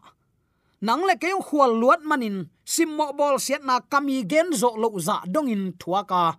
nang 0.86 1.02
le 1.08 1.14
kayong 1.22 1.42
khwal 1.46 1.72
luat 1.82 2.00
manin 2.06 2.36
simmo 2.66 3.06
bol 3.18 3.36
siat 3.38 3.62
na 3.66 3.82
kami 3.92 4.22
gen 4.30 4.54
zo 4.54 4.70
lo 4.82 4.88
za 5.06 5.16
dong 5.26 5.50
in 5.54 5.64
thuaka 5.80 6.38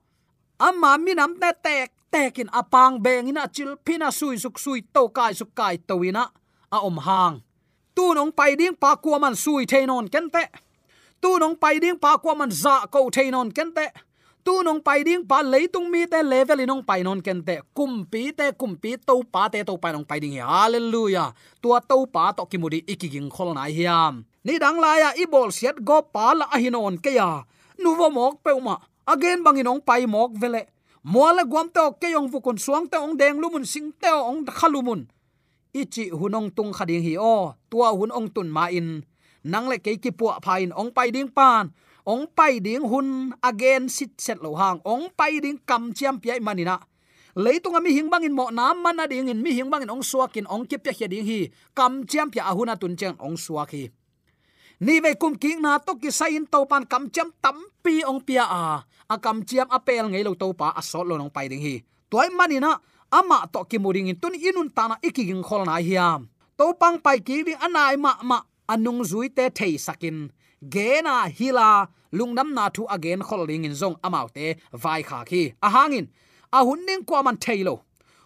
amma 0.68 0.92
mi 1.04 1.12
nam 1.20 1.36
te 1.42 1.50
tek 1.66 1.90
tekin 2.14 2.50
apang 2.60 3.02
beng 3.04 3.28
ina 3.32 3.44
chil 3.56 3.76
phina 3.86 4.08
sui 4.20 4.36
suk 4.44 4.56
sui 4.64 4.80
to 4.96 5.04
kai 5.18 5.34
suk 5.40 5.52
kai 5.58 5.76
to 5.88 5.96
ina 6.00 6.24
a 6.76 6.78
om 6.90 6.98
hang 7.08 7.36
tu 7.96 8.14
nong 8.14 8.32
pai 8.32 8.56
ding 8.56 8.76
pa 8.76 8.96
kwa 8.96 9.20
man 9.20 9.36
sui 9.36 9.66
theinon 9.66 10.10
kente 10.14 10.44
tu 11.22 11.40
nong 11.42 11.56
pai 11.56 11.80
ding 11.80 11.98
pa 11.98 12.18
kwa 12.18 12.34
man 12.36 12.52
za 12.52 12.76
ko 12.94 13.10
theinon 13.10 13.50
kente 13.54 13.86
tu 14.44 14.60
nong 14.60 14.84
pai 14.84 15.08
ding 15.08 15.24
pa 15.24 15.40
leitung 15.40 15.88
mi 15.88 16.04
te, 16.04 16.20
level 16.20 16.60
nong 16.68 16.84
pai 16.84 17.00
non 17.00 17.24
kente 17.24 17.64
kumpi 17.72 18.36
te 18.36 18.52
kumpi 18.52 19.00
to 19.00 19.24
pa 19.24 19.48
te 19.48 19.64
to 19.64 19.80
pa 19.80 19.96
nong 19.96 20.04
pai 20.04 20.20
ding 20.20 20.36
hallelujah. 20.36 21.32
Tua 21.64 21.80
to 21.80 22.04
pa 22.12 22.36
to 22.36 22.44
kimudi 22.44 22.84
ikiging 22.84 23.32
khol 23.32 23.56
na 23.56 23.72
hiam. 23.72 24.28
Ni 24.44 24.60
dang 24.60 24.84
la 24.84 25.00
ya 25.00 25.10
i 25.16 25.24
bol 25.24 25.48
siat 25.48 25.80
go 25.80 26.04
pa 26.04 26.36
la 26.36 26.46
ahinon 26.52 27.00
ke 27.00 27.16
ya. 27.16 27.48
Nu 27.80 27.96
vo 27.96 28.12
mok 28.12 28.44
pe 28.44 28.52
ma 28.60 28.76
again 29.08 29.40
banginong 29.40 29.80
pai 29.80 30.04
mok 30.04 30.36
vele. 30.36 30.68
Moala 31.04 31.48
gwam 31.48 31.72
to 31.72 31.96
ke 32.00 32.12
yong 32.12 32.28
vu 32.28 32.44
kon 32.44 32.60
suang 32.60 32.88
te 32.92 33.00
ong 33.00 33.16
deng 33.16 33.40
lumun, 33.40 33.64
sing 33.64 33.92
te 33.96 34.08
ong 34.12 34.44
khalumun 34.48 35.08
ichi 35.74 36.10
hunong 36.10 36.54
tung 36.56 36.72
khading 36.72 37.04
hi 37.04 37.14
o, 37.18 37.58
tua 37.70 37.90
hun 37.98 38.14
ong 38.14 38.30
tun 38.30 38.48
ma 38.48 38.70
in. 38.70 39.02
Nang 39.44 39.68
le 39.68 39.78
ke 39.82 39.98
ki 39.98 40.12
pu 40.14 40.30
phain, 40.46 40.72
ong 40.72 40.94
pai 40.96 41.12
ding 41.12 41.28
pan. 41.28 41.74
Ong 42.06 42.28
pai 42.36 42.60
ding 42.60 42.86
hun, 42.86 43.34
again 43.44 43.90
sit 43.90 44.16
set 44.22 44.40
lo 44.40 44.56
hang. 44.56 44.80
Ong 44.86 45.10
pai 45.18 45.42
ding 45.44 45.60
kam 45.66 45.92
chiam 45.92 46.22
pi 46.22 46.40
manina 46.40 46.80
leitung 47.34 47.74
ami 47.74 47.94
hing 47.98 48.10
bangin 48.14 48.34
mo, 48.34 48.54
nam 48.54 48.78
man 48.82 48.96
na 48.98 49.10
ding 49.10 49.28
in. 49.30 49.42
Mi 49.42 49.58
hing 49.58 49.70
bangin 49.70 49.90
ong 49.90 50.06
suakin 50.06 50.46
ong 50.46 50.70
kip 50.70 50.86
ya 50.86 51.08
ding 51.10 51.26
hi. 51.26 51.50
Kam 51.74 52.06
chiam 52.06 52.30
pi 52.30 52.40
ahuna 52.40 52.78
tun 52.78 52.96
cheng 52.96 53.18
ong 53.18 53.38
suak 53.38 53.74
hi. 53.74 53.90
Ni 54.84 55.00
ve 55.00 55.16
kum 55.16 55.36
king 55.38 55.62
na 55.62 55.80
to 55.80 55.98
ki 55.98 56.12
sain 56.12 56.46
to 56.46 56.66
pan, 56.66 56.86
kam 56.86 57.10
chiam 57.10 57.34
tam 57.42 57.58
pi 57.82 58.06
ong 58.06 58.22
pia 58.22 58.46
a. 58.46 58.86
A 59.10 59.16
kam 59.18 59.44
chiam 59.44 59.68
apel 59.70 60.10
ngei 60.10 60.24
lo 60.24 60.38
to 60.38 60.54
pa, 60.54 60.74
a 60.78 60.82
sol 60.82 61.08
lo 61.10 61.18
nong 61.18 61.34
pai 61.34 61.50
ding 61.50 61.62
hi. 61.62 61.82
Toy 62.10 62.30
manina 62.30 62.78
ama 63.20 63.40
to 63.54 63.62
ki 63.70 63.78
muring 63.84 64.10
in 64.12 64.18
tun 64.22 64.36
inun 64.48 64.70
tana 64.78 64.96
ikiging 65.08 65.44
khol 65.48 65.64
na 65.70 65.76
hiam. 65.88 66.22
To 66.58 66.66
pang 66.82 66.98
pai 67.06 67.20
ki 67.28 67.44
ding 67.48 67.62
anai 67.66 67.96
ma 68.06 68.12
ma, 68.30 68.38
anung 68.74 69.02
zui 69.10 69.28
te 69.38 69.46
thei 69.58 69.74
sakin. 69.86 70.18
Gena 70.74 71.16
hila 71.38 71.68
lungnam 72.18 72.50
na 72.58 72.70
thu 72.76 72.84
again 72.96 73.22
kholing 73.28 73.66
in 73.68 73.76
zong 73.82 73.98
amau 74.06 74.28
te 74.36 74.46
vai 74.84 75.02
kha 75.10 75.20
khi. 75.30 75.44
A 75.66 75.70
hangin 75.76 76.06
a 76.58 76.60
hun 76.68 76.80
ning 76.88 77.04
kwa 77.08 77.20
man 77.26 77.38
thailo 77.46 77.76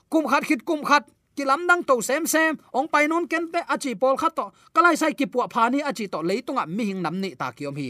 kum 0.10 0.28
khat 0.28 0.44
khit, 0.48 0.66
kum 0.66 0.84
khat, 0.84 1.04
kilam 1.36 1.68
dang 1.68 1.84
to 1.84 2.02
sem 2.02 2.26
sem, 2.26 2.58
ong 2.74 2.88
pai 2.88 3.08
non 3.08 3.28
ken 3.28 3.52
te 3.52 3.60
achi 3.74 3.96
pol 3.96 4.16
khat 4.18 4.36
to, 4.36 4.46
kalai 4.74 4.96
sai 4.96 5.14
ki 5.14 5.26
pu 5.26 5.40
phani 5.54 5.80
achi 5.90 6.08
to 6.08 6.20
leitunga 6.30 6.64
mi 6.68 6.84
hing 6.90 7.02
nam 7.02 7.16
ni 7.22 7.36
ta 7.36 7.52
kiom 7.52 7.76
hi. 7.78 7.90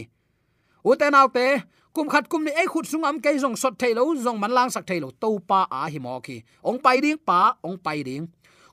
Uten 0.84 1.14
autte 1.14 1.46
kum 1.98 2.06
khat 2.06 2.28
kum 2.30 2.44
ni 2.46 2.52
e 2.54 2.64
khut 2.70 2.86
sungam 2.86 3.16
ke 3.18 3.30
jong 3.42 3.56
sot 3.58 3.74
thailo 3.82 4.02
jong 4.24 4.38
man 4.38 4.52
lang 4.56 4.70
sak 4.70 4.84
thailo 4.86 5.08
to 5.22 5.30
pa 5.50 5.66
a 5.78 5.80
hi 5.92 5.98
mo 6.04 6.12
ki 6.26 6.36
ong 6.70 6.78
pai 6.84 7.00
ding 7.04 7.18
pa 7.28 7.38
ong 7.68 7.74
pai 7.86 8.06
ding 8.08 8.28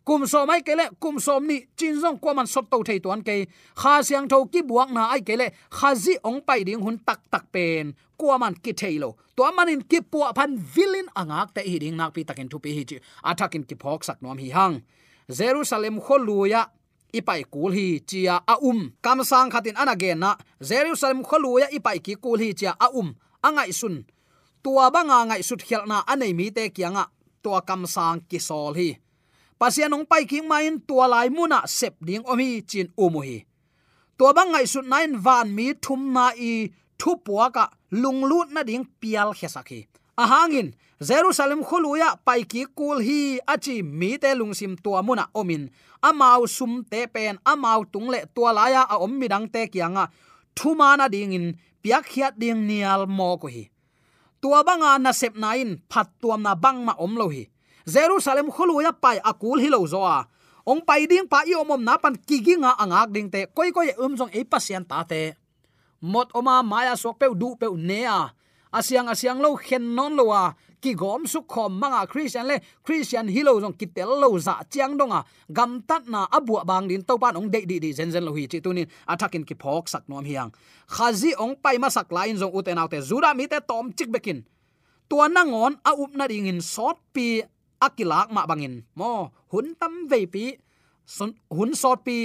kum 0.06 0.28
so 0.32 0.46
mai 0.50 0.62
kele 0.68 0.86
kum 1.02 1.18
som 1.26 1.48
ni 1.50 1.58
chin 1.78 1.98
jong 2.02 2.20
ko 2.24 2.36
man 2.38 2.46
sot 2.46 2.70
to 2.70 2.78
thei 2.90 3.00
tuan 3.06 3.26
ke 3.28 3.36
kha 3.82 3.94
siang 4.08 4.30
tho 4.30 4.38
ki 4.54 4.62
buak 4.70 4.94
na 4.98 5.08
ai 5.16 5.22
kele 5.30 5.48
khazi 5.78 6.14
ong 6.30 6.38
pai 6.48 6.60
ding 6.68 6.86
hun 6.86 7.02
tak 7.08 7.26
tak 7.34 7.50
pen 7.54 7.98
ko 8.20 8.38
man 8.44 8.54
ki 8.64 8.78
thailo 8.82 9.10
to 9.36 9.50
manin 9.58 9.82
ki 9.82 10.00
pu 10.12 10.22
phan 10.38 10.54
villain 10.76 11.10
angak 11.22 11.58
te 11.58 11.62
hi 11.72 11.78
ding 11.84 11.98
nak 11.98 12.14
pi 12.16 12.22
takin 12.30 12.48
thu 12.52 12.62
pi 12.66 12.78
hi 12.78 12.84
chi 12.90 12.98
athakin 13.30 13.64
à 13.66 13.68
ki 13.70 13.76
phok 13.82 14.02
sak 14.08 14.22
nom 14.22 14.38
hi 14.44 14.50
hang 14.58 14.76
jerusalem 15.40 15.98
kholuya 16.06 16.62
ipai 17.20 17.42
kul 17.54 17.72
hi 17.78 17.88
chia 18.10 18.36
a 18.54 18.56
um 18.70 18.80
kam 19.04 19.20
sang 19.24 19.50
khatin 19.54 19.80
anagen 19.82 20.20
na, 20.24 20.32
jerusalem 20.70 21.24
kholuya 21.24 21.68
ipai 21.78 21.98
ki 22.06 22.14
kul 22.24 22.40
hi 22.44 22.54
chia 22.60 22.72
a 22.86 22.88
um 23.00 23.16
angai 23.48 23.72
sun 23.80 23.96
tua 24.64 24.86
banga 24.94 25.18
ngai 25.30 25.42
sut 25.48 25.62
khelna 25.68 25.98
anei 26.12 26.34
mi 26.34 26.46
te 26.56 26.64
kianga. 26.76 27.06
Tua 27.44 27.62
kam 27.62 27.86
sang 27.96 28.20
ki 28.30 28.40
sol 28.48 28.74
hi 28.80 28.90
pasian 29.60 29.94
ong 29.96 30.06
pai 30.12 30.24
ki 30.32 30.40
main 30.52 30.74
tua 30.88 31.06
lai 31.14 31.28
muna 31.36 31.60
sep 31.78 31.96
ding 32.08 32.26
omi 32.32 32.62
chin 32.70 32.88
umuhi. 33.04 33.38
Tua 34.18 34.34
bang 34.38 34.52
sut 34.74 34.86
nine 34.94 35.14
van 35.26 35.48
mi 35.58 35.68
thum 35.84 36.02
na 36.16 36.26
i 36.52 36.54
thu 37.00 37.12
puaka 37.26 37.66
lunglut 38.02 38.50
na 38.56 38.62
ding 38.70 38.86
pial 39.02 39.30
khesakhi 39.40 39.82
ahangin, 40.18 40.76
jerusalem 41.00 41.64
khuluya 41.64 42.16
paiki 42.24 42.66
kul 42.72 43.04
hi, 43.04 43.40
achi 43.48 43.84
mi 43.84 44.18
te 44.18 44.32
lungsim 44.36 44.76
tua 44.80 45.04
muna 45.04 45.28
omin. 45.36 45.70
Amau 46.02 46.48
sum 46.48 46.84
te 46.84 47.08
pen, 47.08 47.40
amau 47.46 47.86
tungle 47.86 48.26
tua 48.34 48.52
laya 48.52 48.88
a 48.90 49.00
om 49.00 49.12
midang 49.12 49.48
te 49.52 49.68
kianga. 49.68 50.10
Thumana 50.56 51.12
dingin, 51.12 51.56
piak 51.84 52.08
hiat 52.08 52.34
ding 52.40 52.68
nial 52.68 53.08
mo 53.08 53.38
ko 53.38 53.48
hi. 53.48 53.68
Tua 54.42 54.64
banga 54.64 55.00
na 55.00 55.12
sep 55.12 55.36
nain 55.36 55.82
phat 55.90 56.08
tuam 56.22 56.42
na 56.42 56.56
bang 56.56 56.86
ma 56.86 56.94
om 57.00 57.16
lo 57.18 57.28
hi. 57.28 57.50
Jerusalem 57.86 58.50
khuluya 58.50 58.94
pai 58.94 59.20
akul 59.20 59.60
hilo 59.60 59.84
zoa. 59.86 60.26
Ong 60.66 60.82
pai 60.82 61.06
ding 61.06 61.30
pa 61.30 61.46
i 61.46 61.54
omom 61.54 61.82
na 61.82 61.98
pan 62.02 62.18
kiginga 62.18 62.74
angak 62.82 63.14
ding 63.14 63.30
te, 63.30 63.46
koi 63.54 63.70
koi 63.70 63.94
um 64.02 64.18
jong 64.18 64.34
e 64.34 64.42
pasien 64.42 64.82
ta 64.82 65.06
te. 65.06 65.38
Mot 66.02 66.30
oma 66.34 66.62
maya 66.66 66.98
sok 66.98 67.18
pe 67.22 67.30
du 67.34 67.54
pe 67.58 67.70
ne 67.74 68.06
a 68.06 68.34
asiang 68.76 69.08
asiang 69.08 69.40
lo, 69.40 69.56
khen 69.56 69.96
non 69.96 70.14
lo 70.20 70.24
wa 70.32 70.54
ki 70.84 70.94
gom 70.94 71.26
su 71.26 71.40
khom 71.42 71.72
manga 71.82 72.06
christian 72.12 72.46
le. 72.48 72.60
Christian 72.86 73.28
hilo 73.28 73.60
jong 73.64 73.74
kitel 73.80 74.12
lo 74.22 74.30
za 74.38 74.62
chiang 74.70 74.94
donga 75.00 75.24
à. 75.24 75.26
gam 75.50 75.82
tat 75.88 76.04
na 76.08 76.28
abu 76.32 76.60
bang 76.70 76.88
din 76.88 77.02
to 77.02 77.18
pan 77.18 77.36
ong 77.40 77.50
de 77.54 77.66
di 77.66 77.80
di 77.80 77.90
zen 77.98 78.12
zen 78.12 78.24
lo 78.28 78.32
hi 78.38 78.46
chi 78.52 78.60
tunin 78.60 78.88
attacking 79.08 79.46
ki 79.48 79.56
phok 79.56 79.88
sak 79.88 80.04
nom 80.10 80.26
hiang. 80.26 80.52
Khazi 80.88 81.32
ong 81.44 81.56
pai 81.64 81.78
ma 81.78 81.90
sak 81.90 82.12
lain 82.12 82.38
jong 82.38 82.54
uten 82.54 82.78
autte 82.78 83.00
zura 83.10 83.34
mi 83.34 83.48
te 83.48 83.60
tom 83.70 83.86
chik 83.98 84.10
bekin 84.12 84.44
tua 85.10 85.26
na 85.30 85.42
ngon 85.46 85.74
a 85.86 85.92
up 85.94 86.12
na 86.18 86.26
ding 86.28 86.50
in 86.50 86.62
sot 86.62 86.98
pi 87.14 87.42
akilak 87.82 88.34
ma 88.34 88.46
bangin 88.50 88.84
mo, 88.96 89.32
hun 89.52 89.76
tam 89.80 90.10
ve 90.10 90.26
pi 90.26 90.46
hun 91.58 91.72
sot 91.74 92.00
pi 92.06 92.18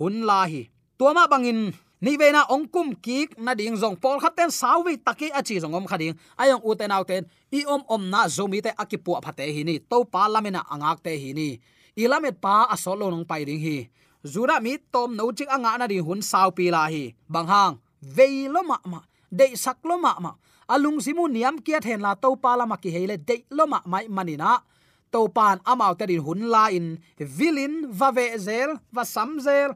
hun 0.00 0.24
la 0.28 0.40
hi. 0.50 0.62
Tua 0.98 1.10
ma 1.12 1.26
bangin 1.26 1.74
ni 2.04 2.20
ve 2.20 2.28
na 2.36 2.44
ong 2.52 2.68
kum 2.68 2.92
ki 2.92 3.32
na 3.40 3.56
ding 3.56 3.80
zong 3.80 3.96
pol 3.96 4.20
khaten 4.20 4.52
sawi 4.52 5.00
taki 5.00 5.32
chi 5.40 5.56
zong 5.56 5.72
om 5.72 5.88
khading 5.88 6.12
ayong 6.36 6.60
uten 6.60 6.92
auten 6.92 7.24
i 7.48 7.64
om 7.64 7.80
om 7.88 8.02
na 8.12 8.28
zomi 8.28 8.60
te 8.60 8.70
akipu 8.76 9.16
phate 9.24 9.48
hi 9.48 9.64
ni. 9.64 9.80
To 9.80 10.04
pa 10.04 10.28
lamina 10.28 10.60
angak 10.68 11.00
te 11.00 11.16
hi 11.16 11.32
ni. 11.32 11.48
Ilamet 11.96 12.36
pa 12.44 12.68
asolo 12.68 13.08
nong 13.08 13.24
pai 13.24 13.48
ding 13.48 13.56
hi. 13.56 13.88
Zura 14.20 14.60
mi 14.60 14.76
tom 14.92 15.16
no 15.16 15.32
chi 15.32 15.48
anga 15.48 15.80
na 15.80 15.86
di 15.88 15.96
hun 15.96 16.20
saw 16.20 16.52
pi 16.52 16.68
la 16.68 16.92
hi. 16.92 17.16
Bang 17.24 17.48
hang 17.48 17.80
lo 18.52 18.60
ma 18.68 18.76
ma 18.84 19.00
de 19.32 19.56
sak 19.56 19.80
lo 19.88 19.96
ma 19.96 20.12
ma. 20.20 20.32
Alung 20.68 21.00
simu 21.00 21.24
niam 21.32 21.56
kia 21.64 21.80
then 21.80 22.04
la 22.04 22.12
to 22.20 22.36
pa 22.36 22.52
la 22.52 22.68
ma 22.68 22.76
ki 22.76 22.90
hele 22.92 23.16
de 23.16 23.48
lo 23.48 23.64
ma 23.64 23.80
mai 23.88 24.12
manina 24.12 24.60
to 25.08 25.28
pan 25.32 25.56
amau 25.64 25.96
te 25.96 26.04
din 26.04 26.20
hun 26.20 26.52
la 26.52 26.68
in. 26.68 27.00
Vilin 27.16 27.88
va 27.88 28.12
ve 28.12 28.36
zel, 28.36 28.76
va 28.92 29.08
sam 29.08 29.40
zel. 29.40 29.72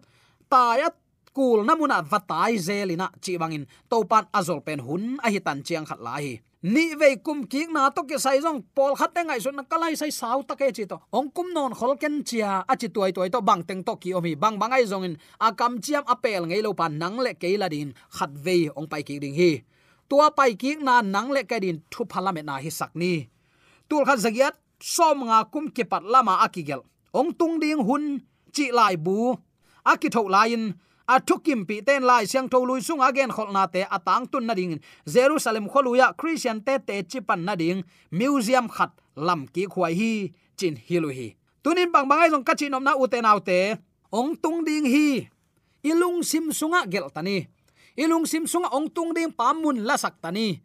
Tayat 0.53 1.08
kul 1.38 1.62
namuna 1.62 2.03
vatai 2.03 2.59
zelina 2.59 3.07
chi 3.22 3.38
bangin 3.38 3.64
to 3.90 4.03
pan 4.11 4.24
azol 4.38 4.61
pen 4.66 4.81
hun 4.87 5.05
a 5.22 5.31
hi 5.33 5.38
tan 5.46 5.59
chiang 5.66 5.87
khat 5.87 6.01
la 6.07 6.14
hi. 6.22 6.33
Ni 6.74 6.85
ve 7.01 7.09
kum 7.27 7.38
ki 7.53 7.62
na 7.74 7.83
to 7.94 8.03
ke 8.11 8.16
sai 8.24 8.38
jong 8.44 8.61
pol 8.77 8.92
khat 8.98 9.14
te 9.14 9.22
ngai 9.22 9.38
na 9.55 9.62
kalai 9.70 9.94
sai 10.01 10.11
sau 10.20 10.42
ta 10.48 10.55
ke 10.61 10.66
chi 10.77 10.85
to. 10.90 10.96
Ong 11.18 11.31
kum 11.37 11.46
non 11.55 11.72
khol 11.79 11.94
ken 12.03 12.14
chia 12.29 12.51
a 12.72 12.74
chi 12.81 12.88
tuai 12.94 13.11
tuai 13.16 13.31
to 13.35 13.38
bang 13.48 13.62
teng 13.68 13.83
to 13.87 13.94
ki 14.03 14.11
omi 14.18 14.33
bang 14.42 14.59
bang 14.61 14.72
ai 14.77 14.85
jong 14.90 15.05
in. 15.09 15.14
A 15.46 15.48
kam 15.59 15.79
chiam 15.85 16.03
apel 16.14 16.42
ngei 16.48 16.62
lo 16.66 16.70
pan 16.81 16.92
nang 16.98 17.16
le 17.24 17.33
ke 17.42 17.51
la 17.62 17.68
din. 17.74 17.88
Khat 18.16 18.31
ve 18.44 18.59
ong 18.79 18.88
pai 18.90 19.03
ki 19.07 19.14
ding 19.22 19.37
hi. 19.40 19.51
Tua 20.11 20.27
pai 20.38 20.51
ki 20.61 20.70
na 20.87 20.94
nang 21.14 21.31
le 21.37 21.42
ke 21.51 21.57
din 21.64 21.79
thu 21.92 22.03
phala 22.11 22.31
me 22.35 22.42
na 22.42 22.55
hi 22.64 22.70
sak 22.79 22.90
ni. 23.01 23.12
Tul 23.88 24.03
khat 24.09 24.18
zagiat, 24.24 24.55
som 24.94 25.18
nga 25.29 25.38
kum 25.53 25.70
ke 25.77 25.85
pat 25.90 26.03
lama 26.03 26.35
akigel 26.46 26.83
ong 27.18 27.31
tung 27.38 27.55
ding 27.62 27.81
hun, 27.88 28.05
chi 28.55 28.66
lai 28.79 28.96
bu. 29.05 29.38
Aki 29.92 30.09
tho 30.14 30.22
lain 30.37 30.74
a 31.09 31.16
thukim 31.21 31.64
pi 31.68 31.81
ten 31.87 32.03
lai 32.05 32.25
siang 32.31 32.49
tho 32.53 32.59
lui 32.68 32.81
sung 32.81 33.01
again 33.01 33.31
khol 33.33 33.51
na 33.53 33.66
te 33.66 33.83
atang 33.97 34.27
tun 34.31 34.47
na 34.47 34.55
ding. 34.55 34.79
Jerusalem 35.07 35.66
kholuya 35.73 36.12
christian 36.16 36.61
te 36.61 36.79
te 36.79 37.03
chipan 37.11 37.44
na 37.44 37.55
ding. 37.57 37.83
Museum 38.11 38.68
khat 38.68 38.90
lam 39.16 39.49
ki 39.49 39.66
khwai 39.73 39.92
hi, 40.01 40.12
chin 40.59 40.77
hilu 40.77 41.09
hi. 41.09 41.35
Tunin 41.62 41.90
bang 41.92 42.07
bangai 42.09 42.31
jong 42.31 42.44
kachi 42.44 42.68
nom 42.71 42.85
na 42.85 42.92
uten 42.94 43.25
autte 43.25 43.81
ong 44.12 44.37
tung 44.37 44.64
ding 44.68 44.85
hi. 44.85 45.29
Ilung 45.83 46.23
sim 46.23 46.53
sunga 46.53 46.85
gel 46.92 47.09
tani 47.09 47.47
ilung 47.97 48.27
sim 48.27 48.47
sunga 48.47 48.68
ong 48.77 48.90
tung 48.94 49.11
ding 49.16 49.33
pamun 49.33 49.83
la 49.88 49.97
sak 49.99 50.23
tani 50.23 50.61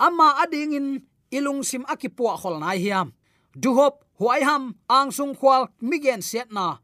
ama 0.00 0.40
ading 0.44 0.72
in 0.76 0.86
ilung 1.32 1.64
sim 1.64 1.84
akipua 1.88 2.36
khol 2.40 2.56
nai 2.60 2.80
hiam 2.80 3.12
duhop 3.56 4.04
huai 4.18 4.42
ham, 4.44 4.76
ang 4.88 5.12
sung 5.12 5.34
khwal 5.36 5.68
migen 5.80 6.22
set 6.22 6.48
na. 6.52 6.80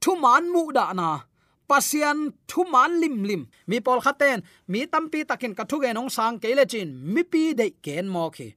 Thu 0.00 0.16
man 0.16 0.48
mu 0.52 0.72
da 0.72 0.92
na 0.92 1.08
pasian 1.68 2.18
thu 2.48 2.64
man 2.64 3.00
lim 3.00 3.24
lim. 3.24 3.42
Mi 3.66 3.80
pol 3.80 4.00
khaten, 4.04 4.42
mi 4.68 4.86
tampi 4.86 5.24
takin 5.24 5.54
ka 5.54 5.64
thu 5.64 5.76
nong 5.94 6.10
sang 6.10 6.38
kele 6.38 6.64
chin, 6.66 6.88
mi 7.14 7.22
pi 7.22 7.54
de 7.54 7.66
ken 7.84 8.08
mo 8.08 8.30
khi. 8.30 8.48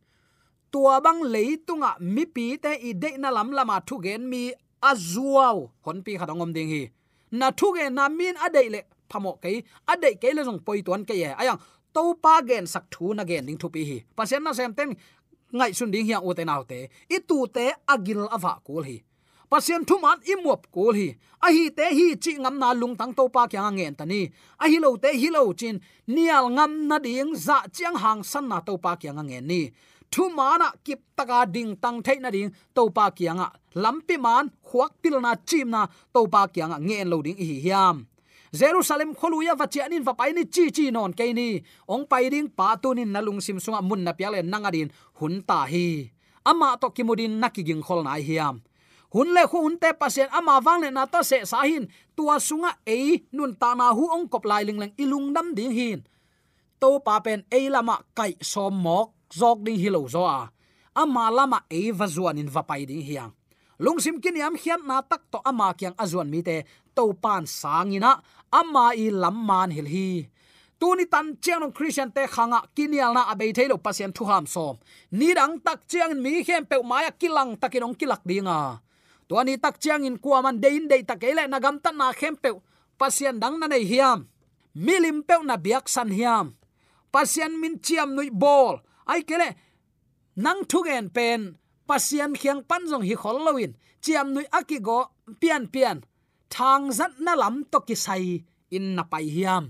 Tua 0.72 1.00
bang 1.00 1.22
leitunga 1.34 1.92
mi 2.00 2.26
pi 2.26 2.58
te 2.64 2.72
i 2.90 2.94
de 2.94 3.18
na 3.18 3.30
lam 3.30 3.52
lama 3.52 3.80
thu 3.88 3.96
gen 4.04 4.30
mi 4.30 4.52
azuaw 4.82 5.58
hon 5.86 5.98
pi 6.06 6.18
khadangom 6.20 6.54
ding 6.54 6.70
hi. 6.70 6.84
Na 7.32 7.52
thu 7.52 7.68
ge 7.76 7.90
na 7.90 8.10
min 8.10 8.36
ade 8.46 8.64
le 8.74 8.82
phamo 9.10 9.32
ke 9.44 9.64
ade 9.92 10.10
ke 10.22 10.30
le 10.36 10.42
jong 10.48 10.60
poi 10.66 10.82
tuan 10.86 11.06
ke 11.08 11.16
ye. 11.24 11.30
Ayang 11.42 11.60
to 11.94 12.14
pa 12.24 12.42
gen 12.50 12.66
sak 12.68 12.84
thu 12.92 13.14
na 13.14 13.24
gen 13.24 13.46
ning 13.46 13.58
thu 13.62 13.68
pi 13.70 13.82
hi. 13.90 13.98
Pasian 14.18 14.44
na 14.44 14.52
sem 14.54 14.74
ten 14.74 14.90
ngai 15.52 15.72
sun 15.74 15.92
ding 15.92 16.06
hiang 16.06 16.24
u 16.28 16.34
te 16.34 16.44
nau 16.44 16.64
te. 16.64 16.80
I 17.16 17.18
tu 17.30 17.38
te 17.56 17.66
agil 17.94 18.22
ava 18.36 18.54
kul 18.66 18.84
hi 18.84 18.98
pasien 19.50 19.84
thuman 19.88 20.20
imuap 20.24 20.62
kol 20.72 20.94
hi. 21.00 21.16
A 21.46 21.48
hi 21.56 21.70
te 21.78 21.86
hi 21.98 22.16
chi 22.24 22.32
ngam 22.38 22.56
na 22.60 22.74
lung 22.74 22.96
tang 23.00 23.14
to 23.14 23.24
pa 23.36 23.48
kya 23.52 23.70
ngen 23.72 23.96
tani 24.00 24.22
a 24.64 24.66
hi 24.72 24.78
lo 24.80 24.98
te 25.04 25.10
hi 25.22 25.28
lo 25.30 25.54
chin 25.60 25.80
nial 26.08 26.46
ngam 26.56 26.72
na 26.90 26.98
ding 27.00 27.36
za 27.36 27.58
chiang 27.76 27.98
hang 28.04 28.22
san 28.24 28.46
na 28.52 28.58
to 28.68 28.74
pa 28.78 28.96
kya 29.02 29.12
ngen 29.14 29.46
ni. 29.48 29.62
Thu 30.12 30.30
mana 30.30 30.72
kip 30.86 31.00
taka 31.18 31.46
ding 31.46 31.76
tang 31.84 32.02
thei 32.06 32.18
na 32.20 32.30
ding 32.36 32.50
to 32.76 32.84
pa 32.90 33.06
kya 33.18 33.34
nga. 33.40 33.48
Lampi 33.84 34.16
man 34.26 34.46
khuak 34.68 34.92
pil 35.02 35.20
na 35.22 35.36
chim 35.48 35.70
na 35.70 35.82
to 36.14 36.22
pa 36.34 36.48
kya 36.48 36.66
nga 36.70 36.78
ngen 36.88 37.08
lo 37.12 37.18
ding 37.22 37.38
hi 37.38 37.58
hiam. 37.66 38.08
Jerusalem 38.52 39.12
kholuya 39.14 39.54
vachianin 39.60 40.04
va 40.08 40.14
paini 40.20 40.44
chi 40.54 40.72
chi 40.72 40.92
non 40.92 41.12
keini 41.14 41.62
ong 41.94 42.08
pairing 42.08 42.50
patunin 42.58 43.12
nalung 43.12 43.44
simsunga 43.44 43.82
mun 43.84 44.02
na 44.04 44.12
piale 44.18 44.40
nangadin 44.42 44.90
hunta 45.20 45.68
hi. 45.68 46.12
Ama 46.48 46.80
to 46.82 46.88
kimudin 46.96 47.44
nakiging 47.44 47.84
khol 47.84 48.02
na 48.04 48.16
hiam 48.16 48.64
hun 49.14 49.30
le 49.36 49.44
khu 49.50 49.58
hun 49.64 49.78
te 49.82 49.90
pasien 50.02 50.30
ama 50.32 50.60
wang 50.66 50.82
le 50.84 50.90
na 50.92 51.04
ta 51.06 51.24
se 51.24 51.46
sa 51.52 51.64
hin. 51.70 51.88
Tua 52.16 52.40
sunga 52.40 52.72
e 52.86 53.28
nun 53.32 53.56
ta 53.62 53.70
na 53.76 53.94
hu 53.98 54.04
ong 54.16 54.28
kop 54.32 54.46
lai 54.46 54.64
ling 54.68 54.80
leng 54.82 54.94
ilung 54.98 55.34
dam 55.36 55.56
ding 55.58 55.72
hin. 55.72 56.00
To 56.82 57.00
pa 57.06 57.20
pen 57.26 57.42
e 57.52 57.70
lama 57.70 57.96
kai 58.18 58.34
som 58.42 58.74
mok 58.86 59.08
zok 59.40 59.64
ding 59.66 59.80
hilo 59.84 60.08
zo 60.08 60.24
a 60.26 60.50
ama 61.02 61.30
lama 61.38 61.60
e 61.70 61.92
va 61.92 62.08
zuan 62.16 62.42
in 62.42 62.50
va 62.56 62.62
pai 62.70 62.86
ding 62.90 63.06
hiang 63.06 63.32
lungsim 63.80 64.18
kin 64.22 64.38
yam 64.38 64.56
khian 64.58 64.82
na 64.86 65.02
tak 65.02 65.22
to 65.32 65.38
ama 65.46 65.74
kyang 65.74 65.96
azuan 65.98 66.30
mi 66.30 66.42
te. 66.42 66.66
To 66.98 67.14
pan 67.14 67.46
sangina 67.46 68.18
ama 68.52 68.98
i 68.98 69.10
lam 69.14 69.38
man 69.46 69.70
hil 69.70 69.86
hi. 69.86 70.26
Tuni 70.80 71.06
tan 71.06 71.38
chiang 71.42 71.62
nong 71.62 71.74
christian 71.74 72.10
te 72.12 72.26
khanga 72.26 72.62
kinial 72.76 73.14
na 73.14 73.30
abei 73.30 73.54
thailo 73.54 73.78
pasien 73.78 74.12
thu 74.14 74.26
ham 74.26 74.46
som. 74.46 74.78
Ni 75.12 75.34
dang 75.34 75.62
tak 75.62 75.86
chiang 75.90 76.14
mi 76.22 76.44
khem 76.44 76.66
pe 76.66 76.82
maya 76.82 77.12
kilang 77.12 77.58
takinong 77.62 77.94
kilak 77.98 78.22
dinga 78.26 78.82
to 79.28 79.36
ani 79.40 79.58
tak 79.58 79.80
chiang 79.80 80.04
in 80.08 80.18
kwa 80.24 80.42
man 80.42 80.58
dein 80.64 80.88
dei 80.88 81.04
takele 81.04 81.44
na 81.48 81.60
gam 81.60 81.80
tan 81.84 81.96
na 81.98 82.14
khem 82.14 82.36
pe 82.36 82.50
pasien 83.00 83.40
dang 83.40 83.60
na 83.60 83.68
nei 83.68 83.86
hiam. 83.86 84.28
Milim 84.76 85.24
pe 85.28 85.36
na 85.44 85.56
biak 85.58 85.86
san 85.90 86.10
hiam. 86.10 86.56
Pasien 87.12 87.60
min 87.62 87.80
chiam 87.86 88.16
nui 88.16 88.30
bol. 88.30 88.76
Ai 89.12 89.22
kele 89.30 89.50
nang 90.36 90.62
thugen 90.70 91.10
pen. 91.10 91.58
Pasien 91.88 92.32
khiang 92.40 92.62
pan 92.70 92.84
jong 92.90 93.06
hi 93.08 93.16
khol 93.16 93.38
loin 93.46 93.72
chiam 94.04 94.34
nui 94.34 94.46
akigo 94.52 95.00
pian 95.42 95.64
pian. 95.74 95.98
Thang 96.50 96.92
zat 96.98 97.14
na 97.20 97.34
lam 97.36 97.56
to 97.72 97.80
ki 97.88 97.96
sai 97.96 98.44
in 98.76 98.96
na 98.96 99.04
pai 99.04 99.26
hiam. 99.36 99.64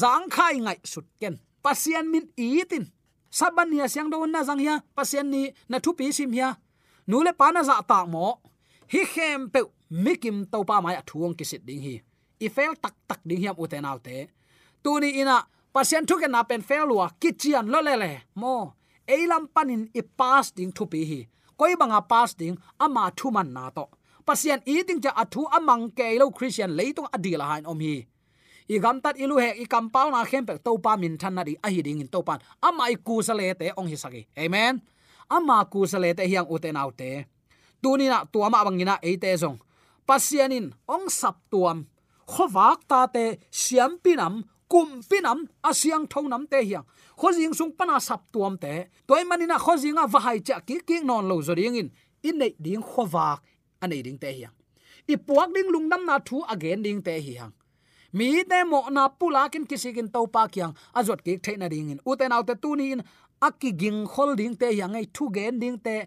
Zang 0.00 0.30
khai 0.30 0.54
ngai 0.64 0.78
sut 0.84 1.06
ken. 1.20 1.34
Pasien 1.62 2.06
min 2.12 2.26
itin 2.36 2.84
saban 3.30 3.72
ya 3.72 3.86
siang 3.88 4.10
do 4.10 4.26
na 4.26 4.42
zang 4.48 4.60
ya 4.60 4.74
pasien 4.96 5.26
ni 5.32 5.50
na 5.70 5.78
thu 5.84 5.90
pi 5.98 6.12
sim 6.12 6.32
ya 6.34 6.48
nu 7.06 7.22
le 7.26 7.32
pa 7.32 7.50
na 7.52 7.62
za 7.62 7.82
ta 7.90 8.04
mo 8.06 8.38
hi 8.92 9.02
khem 9.14 9.48
pe 9.48 9.60
mikim 10.04 10.36
to 10.52 10.58
pa 10.68 10.76
mai 10.84 10.96
thuang 11.08 11.34
kisit 11.38 11.62
ding 11.68 11.82
hi. 11.86 11.94
I 12.44 12.48
fel 12.48 12.72
tak 12.82 12.94
tak 13.08 13.20
ding 13.28 13.40
hiam 13.42 13.56
u 13.62 13.66
te 13.72 13.80
nau 13.80 13.98
tu 14.82 14.90
ni 15.00 15.08
ina, 15.20 15.36
pasien 15.74 16.04
thuke 16.08 16.28
na 16.28 16.42
pen 16.42 16.62
fel 16.68 16.88
wa 16.98 17.06
kichian 17.20 17.66
lo 17.72 17.80
le 17.80 17.94
le. 18.02 18.12
Mo, 18.40 18.54
eilam 19.14 19.44
panin 19.54 19.82
i 19.98 20.02
pass 20.18 20.46
ding 20.56 20.72
thu 20.76 20.84
pi 20.92 21.00
hi. 21.10 21.20
Koi 21.58 21.74
banga 21.80 22.00
pass 22.12 22.34
ding, 22.40 22.56
ama 22.84 23.10
thu 23.18 23.30
man 23.30 23.48
na 23.56 23.70
to. 23.76 23.84
Pasien 24.26 24.60
i 24.66 24.82
ding 24.88 25.00
cha 25.04 25.10
athu 25.22 25.42
amang 25.56 25.84
ke 25.96 26.06
lo 26.20 26.30
christian 26.36 26.70
leitung 26.78 27.08
adila 27.16 27.46
hain 27.50 27.66
om 27.66 27.80
hi. 27.80 27.96
I 28.74 28.76
gam 28.78 29.00
tat 29.04 29.16
ilu 29.22 29.36
he, 29.42 29.50
i 29.62 29.64
kam 29.72 29.90
pau 29.94 30.08
na 30.10 30.24
khem 30.30 30.44
pe 30.48 30.54
to 30.64 30.72
pa 30.84 30.96
min 30.96 31.16
than 31.20 31.34
na 31.34 31.42
di 31.48 31.54
a 31.66 31.68
hi 31.74 31.80
ding 31.86 32.00
in 32.00 32.08
to 32.08 32.20
pan. 32.22 32.40
Ama 32.62 32.84
i 32.94 32.96
ku 33.06 33.22
sa 33.26 33.32
le 33.40 33.54
te 33.54 33.66
ong 33.78 33.88
hi 33.92 33.96
sagi 34.04 34.22
amen. 34.44 34.74
Ama 35.36 35.56
ku 35.72 35.86
sa 35.86 35.98
le 35.98 36.10
te 36.18 36.24
hiang 36.30 36.48
u 36.52 36.58
te 36.58 36.70
te 37.00 37.10
tunina 37.82 38.24
tuama 38.32 38.64
bangina 38.64 38.98
eite 39.02 39.36
zong. 39.36 39.58
Pasianin 40.06 40.72
ong 40.88 41.10
sap 41.10 41.36
tuam. 41.50 41.86
Khowak 42.26 42.86
ta 42.88 43.06
te 43.06 43.38
siam 43.50 43.98
pinam 43.98 44.44
kum 44.68 45.02
pinam 45.10 45.38
asiang 45.62 46.06
thonam 46.06 46.46
te 46.48 46.62
hiang. 46.64 46.86
Khojing 47.18 47.54
sung 47.54 47.72
pana 47.78 48.00
sap 48.00 48.22
tuam 48.32 48.56
te. 48.58 48.88
Toy 49.06 49.22
manina 49.24 49.58
khojinga 49.58 50.06
vahai 50.08 50.40
cha 50.46 50.60
ki 50.60 50.80
ki 50.86 51.04
non 51.04 51.28
lo 51.28 51.42
zo 51.42 51.54
ding 51.54 51.76
in. 51.76 51.88
In 52.22 52.38
nei 52.38 52.54
ding 52.58 52.82
khowak 52.82 53.40
anei 53.82 54.02
ding 54.02 54.18
te 54.18 54.30
hiang. 54.32 54.54
I 55.08 55.16
puak 55.16 55.52
ding 55.54 55.68
lungnam 55.74 56.06
na 56.06 56.18
thu 56.18 56.44
again 56.48 56.82
ding 56.82 57.02
te 57.02 57.18
hiang. 57.20 57.52
Mi 58.12 58.44
te 58.44 58.64
mo 58.64 58.88
na 58.90 59.08
pula 59.08 59.48
kin 59.52 59.66
kisikin 59.66 60.08
to 60.12 60.26
pa 60.26 60.46
kyang 60.46 60.74
azot 60.94 61.20
ki 61.24 61.38
thaina 61.44 61.68
ding 61.68 61.90
in. 61.90 62.00
Uten 62.06 62.32
autte 62.32 62.54
tunin 62.62 62.92
in. 62.92 63.02
Akki 63.42 63.70
ging 63.76 64.06
khol 64.06 64.36
ding 64.36 64.54
te 64.56 64.68
hiang. 64.72 64.94
Ai 64.94 65.06
thu 65.12 65.30
gen 65.34 65.58
ding 65.58 65.78
te 65.78 66.06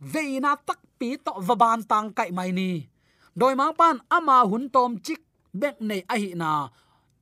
veina 0.00 0.56
tak 0.66 0.80
pi 0.98 1.16
to 1.16 1.32
vaban 1.46 1.84
tang 1.88 2.12
kai 2.12 2.30
mai 2.30 2.50
ni. 2.52 2.88
Doi 3.36 3.54
mang 3.54 3.74
pan 3.74 4.00
ama 4.10 4.44
hun 4.50 4.68
tom 4.74 4.98
chik 4.98 5.20
bek 5.54 5.80
nei 5.80 6.02
a 6.08 6.16
hi 6.16 6.34
na. 6.34 6.68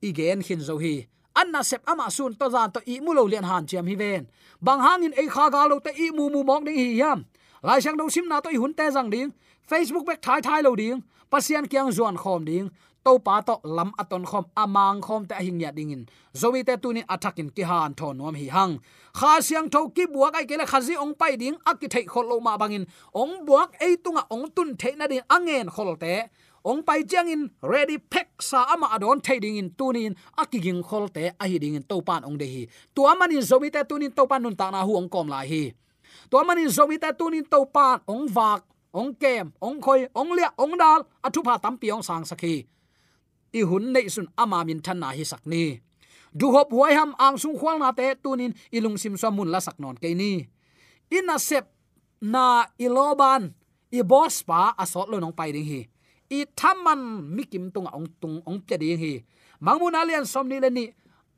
Igen 0.01 0.41
hin 0.41 0.61
zo 0.61 0.77
hi. 0.77 1.07
Anna 1.35 1.63
sep 1.63 1.81
ama 1.85 2.09
sun 2.09 2.33
to 2.39 2.49
zan 2.49 2.71
to 2.71 2.79
i 2.87 2.99
mu 2.99 3.13
lo 3.13 3.23
lian 3.27 3.43
han 3.43 3.67
chiam 3.67 3.87
hi 3.87 3.95
ven. 3.95 4.27
Bang 4.61 4.81
hangin 4.85 5.13
ei 5.21 5.27
kha 5.27 5.49
ga 5.53 5.67
lo 5.71 5.79
te 5.79 5.91
i 6.05 6.11
mu 6.11 6.29
mu 6.33 6.43
mok 6.43 6.65
ding 6.65 6.79
hi 6.83 6.89
yam 7.01 7.25
lai 7.63 7.79
sang 7.79 7.97
do 7.97 8.09
sim 8.09 8.27
na 8.27 8.39
to 8.39 8.49
i 8.49 8.57
hun 8.61 8.73
te 8.73 8.85
jang 8.95 9.09
ding. 9.09 9.29
Facebook 9.69 10.05
bek 10.09 10.21
thai 10.21 10.41
thai 10.41 10.61
lo 10.61 10.75
ding. 10.75 11.03
Pasian 11.31 11.65
kyang 11.71 11.91
zuan 11.91 12.17
khom 12.17 12.45
ding 12.45 12.71
to 13.05 13.19
pa 13.25 13.41
to 13.47 13.55
lam 13.63 13.91
aton 14.01 14.23
khom 14.29 14.45
amang 14.63 15.01
khom 15.01 15.25
te 15.29 15.35
hing 15.45 15.59
ya 15.63 15.71
dingin 15.77 16.03
zowi 16.33 16.61
te 16.67 16.73
tunin 16.83 17.05
athakin 17.13 17.49
ki 17.55 17.63
han 17.69 17.93
thon 17.99 18.17
nom 18.17 18.35
hi 18.41 18.47
hang 18.55 18.73
kha 19.19 19.31
siang 19.47 19.67
tho 19.73 19.79
ki 19.95 20.05
buak 20.13 20.33
ai 20.39 20.45
kele 20.49 20.65
khazi 20.71 20.95
ong 21.03 21.13
pai 21.19 21.33
ding 21.41 21.57
akki 21.69 21.87
thei 21.93 22.05
khol 22.11 22.25
lo 22.31 22.39
ma 22.39 22.53
bangin 22.61 22.85
ong 23.21 23.33
buak 23.47 23.69
ei 23.85 23.93
tunga 24.03 24.23
ong 24.35 24.45
tun 24.55 24.69
thei 24.81 24.93
na 24.99 25.05
ding 25.11 25.25
angen 25.35 25.67
khol 25.75 25.91
te 26.03 26.13
ong 26.63 26.83
pai 26.83 27.03
chiang 27.07 27.31
in 27.31 27.41
ready 27.63 27.97
pack 27.97 28.27
sa 28.43 28.67
ama 28.73 28.87
adon 28.95 29.23
trading 29.25 29.55
in 29.55 29.69
tunin 29.79 30.13
akiging 30.35 30.83
kholte 30.83 31.31
a 31.39 31.45
hi 31.47 31.57
ding 31.57 31.75
in 31.79 31.83
topan 31.83 32.23
ong 32.27 32.37
de 32.41 32.47
hi 32.53 32.63
tua 32.95 33.15
manin 33.15 33.41
zomi 33.41 33.71
te 33.71 33.81
tunin 33.89 34.11
topan 34.11 34.43
nun 34.43 34.55
ta 34.59 34.67
na 34.71 34.83
hu 34.83 34.91
ong 34.99 35.09
kom 35.09 35.27
la 35.31 35.39
hi 35.47 35.71
tua 36.29 36.43
manin 36.43 36.67
zomi 36.67 36.99
te 36.99 37.09
tunin 37.19 37.45
topan 37.47 38.03
ong 38.07 38.27
vak 38.27 38.61
ong 38.91 39.15
kem 39.15 39.51
ong 39.61 39.79
khoi 39.81 40.11
ong 40.11 40.31
lia 40.37 40.49
ong 40.57 40.75
dal 40.75 41.01
athu 41.23 41.39
pha 41.47 41.55
tam 41.63 41.77
pi 41.79 41.87
ong 41.95 42.03
sang 42.03 42.25
sakhi 42.27 42.67
i 43.53 43.61
hun 43.69 43.93
nei 43.93 44.07
sun 44.15 44.27
ama 44.37 44.63
min 44.67 44.79
than 44.85 44.99
na 45.01 45.09
hi 45.17 45.23
sakni 45.31 45.81
du 46.39 46.51
hop 46.53 46.69
huai 46.75 46.93
ham 46.93 47.11
ang 47.17 47.37
sung 47.41 47.57
khwal 47.59 47.77
na 47.81 47.89
te 47.99 48.05
tunin 48.23 48.53
ilung 48.75 48.97
sim 49.01 49.17
so 49.17 49.29
mun 49.31 49.49
la 49.53 49.59
sak 49.59 49.77
non 49.81 49.97
ke 50.01 50.09
ni 50.21 50.31
in 51.17 51.29
a 51.33 51.37
sep 51.41 51.65
na 52.21 52.69
iloban 52.77 53.53
i 53.91 54.01
boss 54.11 54.45
pa 54.45 54.77
asot 54.77 55.09
lo 55.09 55.17
nong 55.17 55.33
pai 55.33 55.49
ding 55.55 55.65
hi 55.65 55.81
i 56.29 56.45
thaman 56.59 57.25
mikim 57.35 57.73
tung 57.73 57.89
ong 57.89 58.07
tung 58.21 58.37
ong 58.45 58.61
pe 58.67 58.77
ding 58.77 58.99
hi 59.01 59.13
mangmun 59.65 59.97
alian 59.97 60.25
som 60.25 60.45
ni 60.45 60.61
le 60.61 60.69
ni 60.69 60.85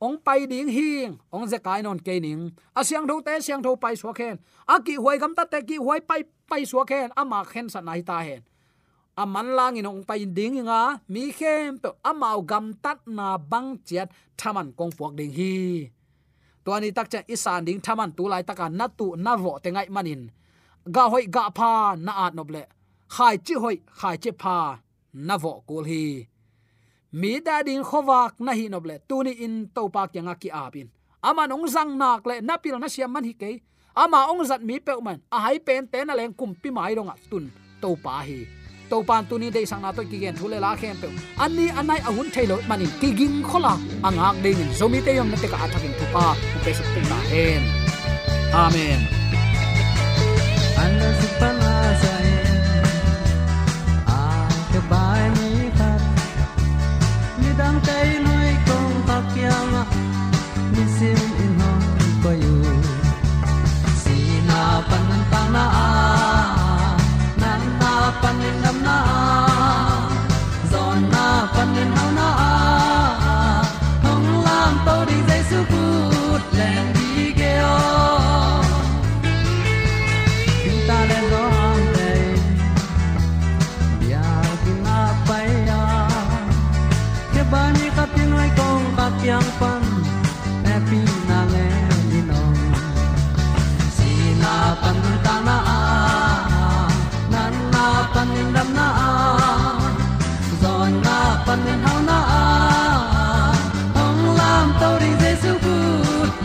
ong 0.01 0.19
pai 0.19 0.43
ding 0.51 0.67
hi 0.67 1.07
ong 1.31 1.45
ze 1.47 1.57
kai 1.63 1.79
non 1.85 1.99
ke 2.01 2.19
ning 2.19 2.51
asyang 2.75 3.07
tho 3.07 3.15
te 3.23 3.39
syang 3.39 3.63
tho 3.63 3.71
pai 3.79 3.95
so 3.95 4.11
khen 4.11 4.35
aki 4.67 4.99
huai 4.99 5.15
gam 5.21 5.31
ta 5.37 5.47
te 5.47 5.63
ki 5.63 5.77
huai 5.79 6.03
pai 6.03 6.27
pai 6.49 6.67
so 6.67 6.83
khen 6.83 7.07
ama 7.15 7.39
khen 7.47 7.71
sa 7.71 7.79
nai 7.79 8.01
ta 8.03 8.19
hen 8.19 8.43
aman 9.17 9.47
lang 9.57 9.75
in 9.79 9.87
ong 9.87 10.03
pai 10.07 10.23
ding 10.25 10.63
nga 10.63 10.99
mi 11.11 11.31
khem 11.31 11.79
to 11.83 11.89
amao 12.09 12.39
gam 12.47 12.73
tat 12.83 12.99
na 13.07 13.37
bang 13.37 13.77
chiat 13.87 14.07
thaman 14.39 14.71
kong 14.77 14.93
puak 14.97 15.13
ding 15.19 15.33
hi. 15.37 15.89
To 16.63 16.69
ani 16.71 16.89
tak 16.95 17.07
cha 17.11 17.19
isan 17.27 17.65
ding 17.67 17.79
thaman 17.85 18.11
tu 18.17 18.23
lai 18.31 18.43
taka 18.43 18.69
na 18.69 18.85
tu 18.87 19.15
na 19.15 19.31
ro 19.35 19.53
te 19.63 19.69
ngai 19.71 19.89
manin. 19.95 20.21
Ga 20.95 21.03
hoi 21.11 21.25
ga 21.35 21.43
pha 21.57 21.71
na 22.05 22.11
at 22.25 22.33
noble 22.37 22.63
khai 23.15 23.35
chi 23.45 23.53
hoi, 23.63 23.77
khai 23.99 24.15
chi 24.23 24.31
pha 24.41 24.57
na 25.27 25.35
vo 25.43 25.53
kul 25.67 25.83
hi. 25.91 26.03
Mi 27.19 27.31
da 27.45 27.55
ding 27.67 27.83
khowak 27.89 28.39
na 28.45 28.51
hi 28.59 28.65
noble 28.73 28.95
tuni 29.09 29.33
in 29.45 29.55
to 29.75 29.81
pa 29.93 30.01
kyanga 30.11 30.35
ki 30.41 30.49
apin 30.63 30.87
ama 31.21 31.43
nong 31.47 31.67
zang 31.69 31.91
nak 32.01 32.25
le, 32.29 32.35
na 32.41 32.57
pil 32.57 32.79
na 32.79 32.87
siam 32.93 33.11
man 33.13 33.23
hi 33.27 33.33
ke 33.41 33.51
ama 34.03 34.19
ong 34.31 34.43
zat 34.49 34.61
mi 34.67 34.79
pe 34.79 34.93
man 35.05 35.19
a 35.35 35.37
hai 35.45 35.57
pen 35.59 35.83
te 35.91 35.99
na 36.07 36.13
leng 36.19 36.33
kum 36.39 36.51
pi 36.61 36.69
mai 36.77 36.93
ronga 36.97 37.15
tun 37.29 37.45
to 37.81 37.89
pa 38.03 38.23
hi 38.27 38.60
to 38.91 38.97
pan 39.09 39.23
tu 39.29 39.35
ni 39.41 39.47
dei 39.55 39.65
sang 39.71 39.81
na 39.83 39.89
to 39.97 40.01
ki 40.11 40.17
gen 40.23 40.35
thule 40.39 40.57
la 40.65 40.71
khem 40.81 40.95
pe. 41.01 41.07
Ani 41.43 41.65
anai 41.79 41.99
ahun 42.09 42.27
thailo 42.35 42.57
mani 42.69 42.85
ki 43.01 43.09
ging 43.19 43.37
khola 43.49 43.73
angak 44.07 44.35
dei 44.43 44.53
ni 44.59 44.65
zomi 44.79 44.99
te 45.05 45.11
yom 45.17 45.31
na 45.31 45.37
te 45.41 45.47
ka 45.53 45.57
athakin 45.63 45.93
thupa 45.99 46.11
pa. 46.13 46.35
Pe 46.63 46.71
suk 46.77 46.87
te 46.93 47.01
na 47.11 47.17
hen. 47.31 47.63
Amen. 48.65 49.20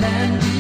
and 0.07 0.56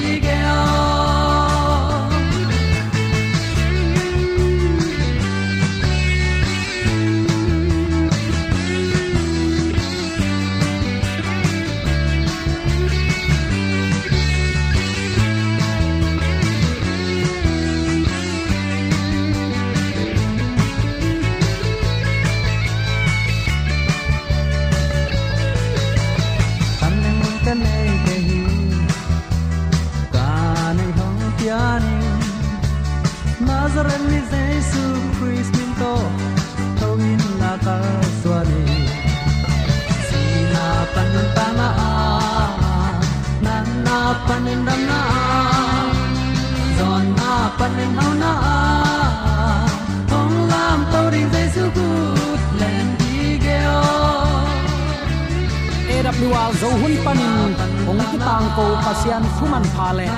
AWR 56.16 56.52
zo 56.60 56.68
hun 56.80 56.94
panin 57.04 57.52
ong 57.84 58.00
ki 58.08 58.16
tang 58.16 58.48
ko 58.56 58.64
pasian 58.84 59.24
thuman 59.36 59.64
pha 59.76 59.88
le 59.98 60.08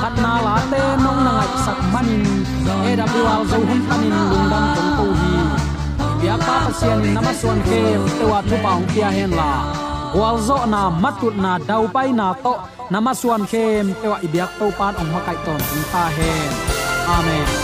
khat 0.00 0.14
na 0.24 0.32
la 0.46 0.54
te 0.72 0.80
nong 1.04 1.20
na 1.26 1.32
ngai 1.36 1.52
sak 1.64 1.78
manin 1.92 2.24
e 2.64 2.92
AWR 2.96 3.42
zo 3.50 3.58
hun 3.68 3.80
panin 3.88 4.14
lung 4.16 4.30
lungdam 4.32 4.64
tong 4.76 4.90
ko 4.96 5.04
hi 5.20 5.32
pia 6.20 6.36
pa 6.46 6.56
pasian, 6.64 7.00
namaswan 7.16 7.60
ke 7.68 7.82
te 8.16 8.24
wa 8.32 8.40
thu 8.48 8.56
paung 8.64 8.86
pia 8.92 9.08
hen 9.16 9.32
la 9.40 9.50
wal 10.16 10.36
zo 10.48 10.58
na 10.72 10.82
matut 11.02 11.36
na 11.44 11.52
dau 11.68 11.84
pai 11.94 12.08
na 12.20 12.26
to 12.44 12.54
namaswan 12.92 13.42
khem 13.50 13.86
te 14.00 14.06
wa 14.12 14.18
ibyak 14.26 14.50
to 14.58 14.66
pan 14.78 14.92
ong 15.00 15.10
ma 15.12 15.20
kai 15.26 15.38
ton 15.44 15.60
ta 15.92 16.04
hen 16.16 16.50
amen. 17.16 17.63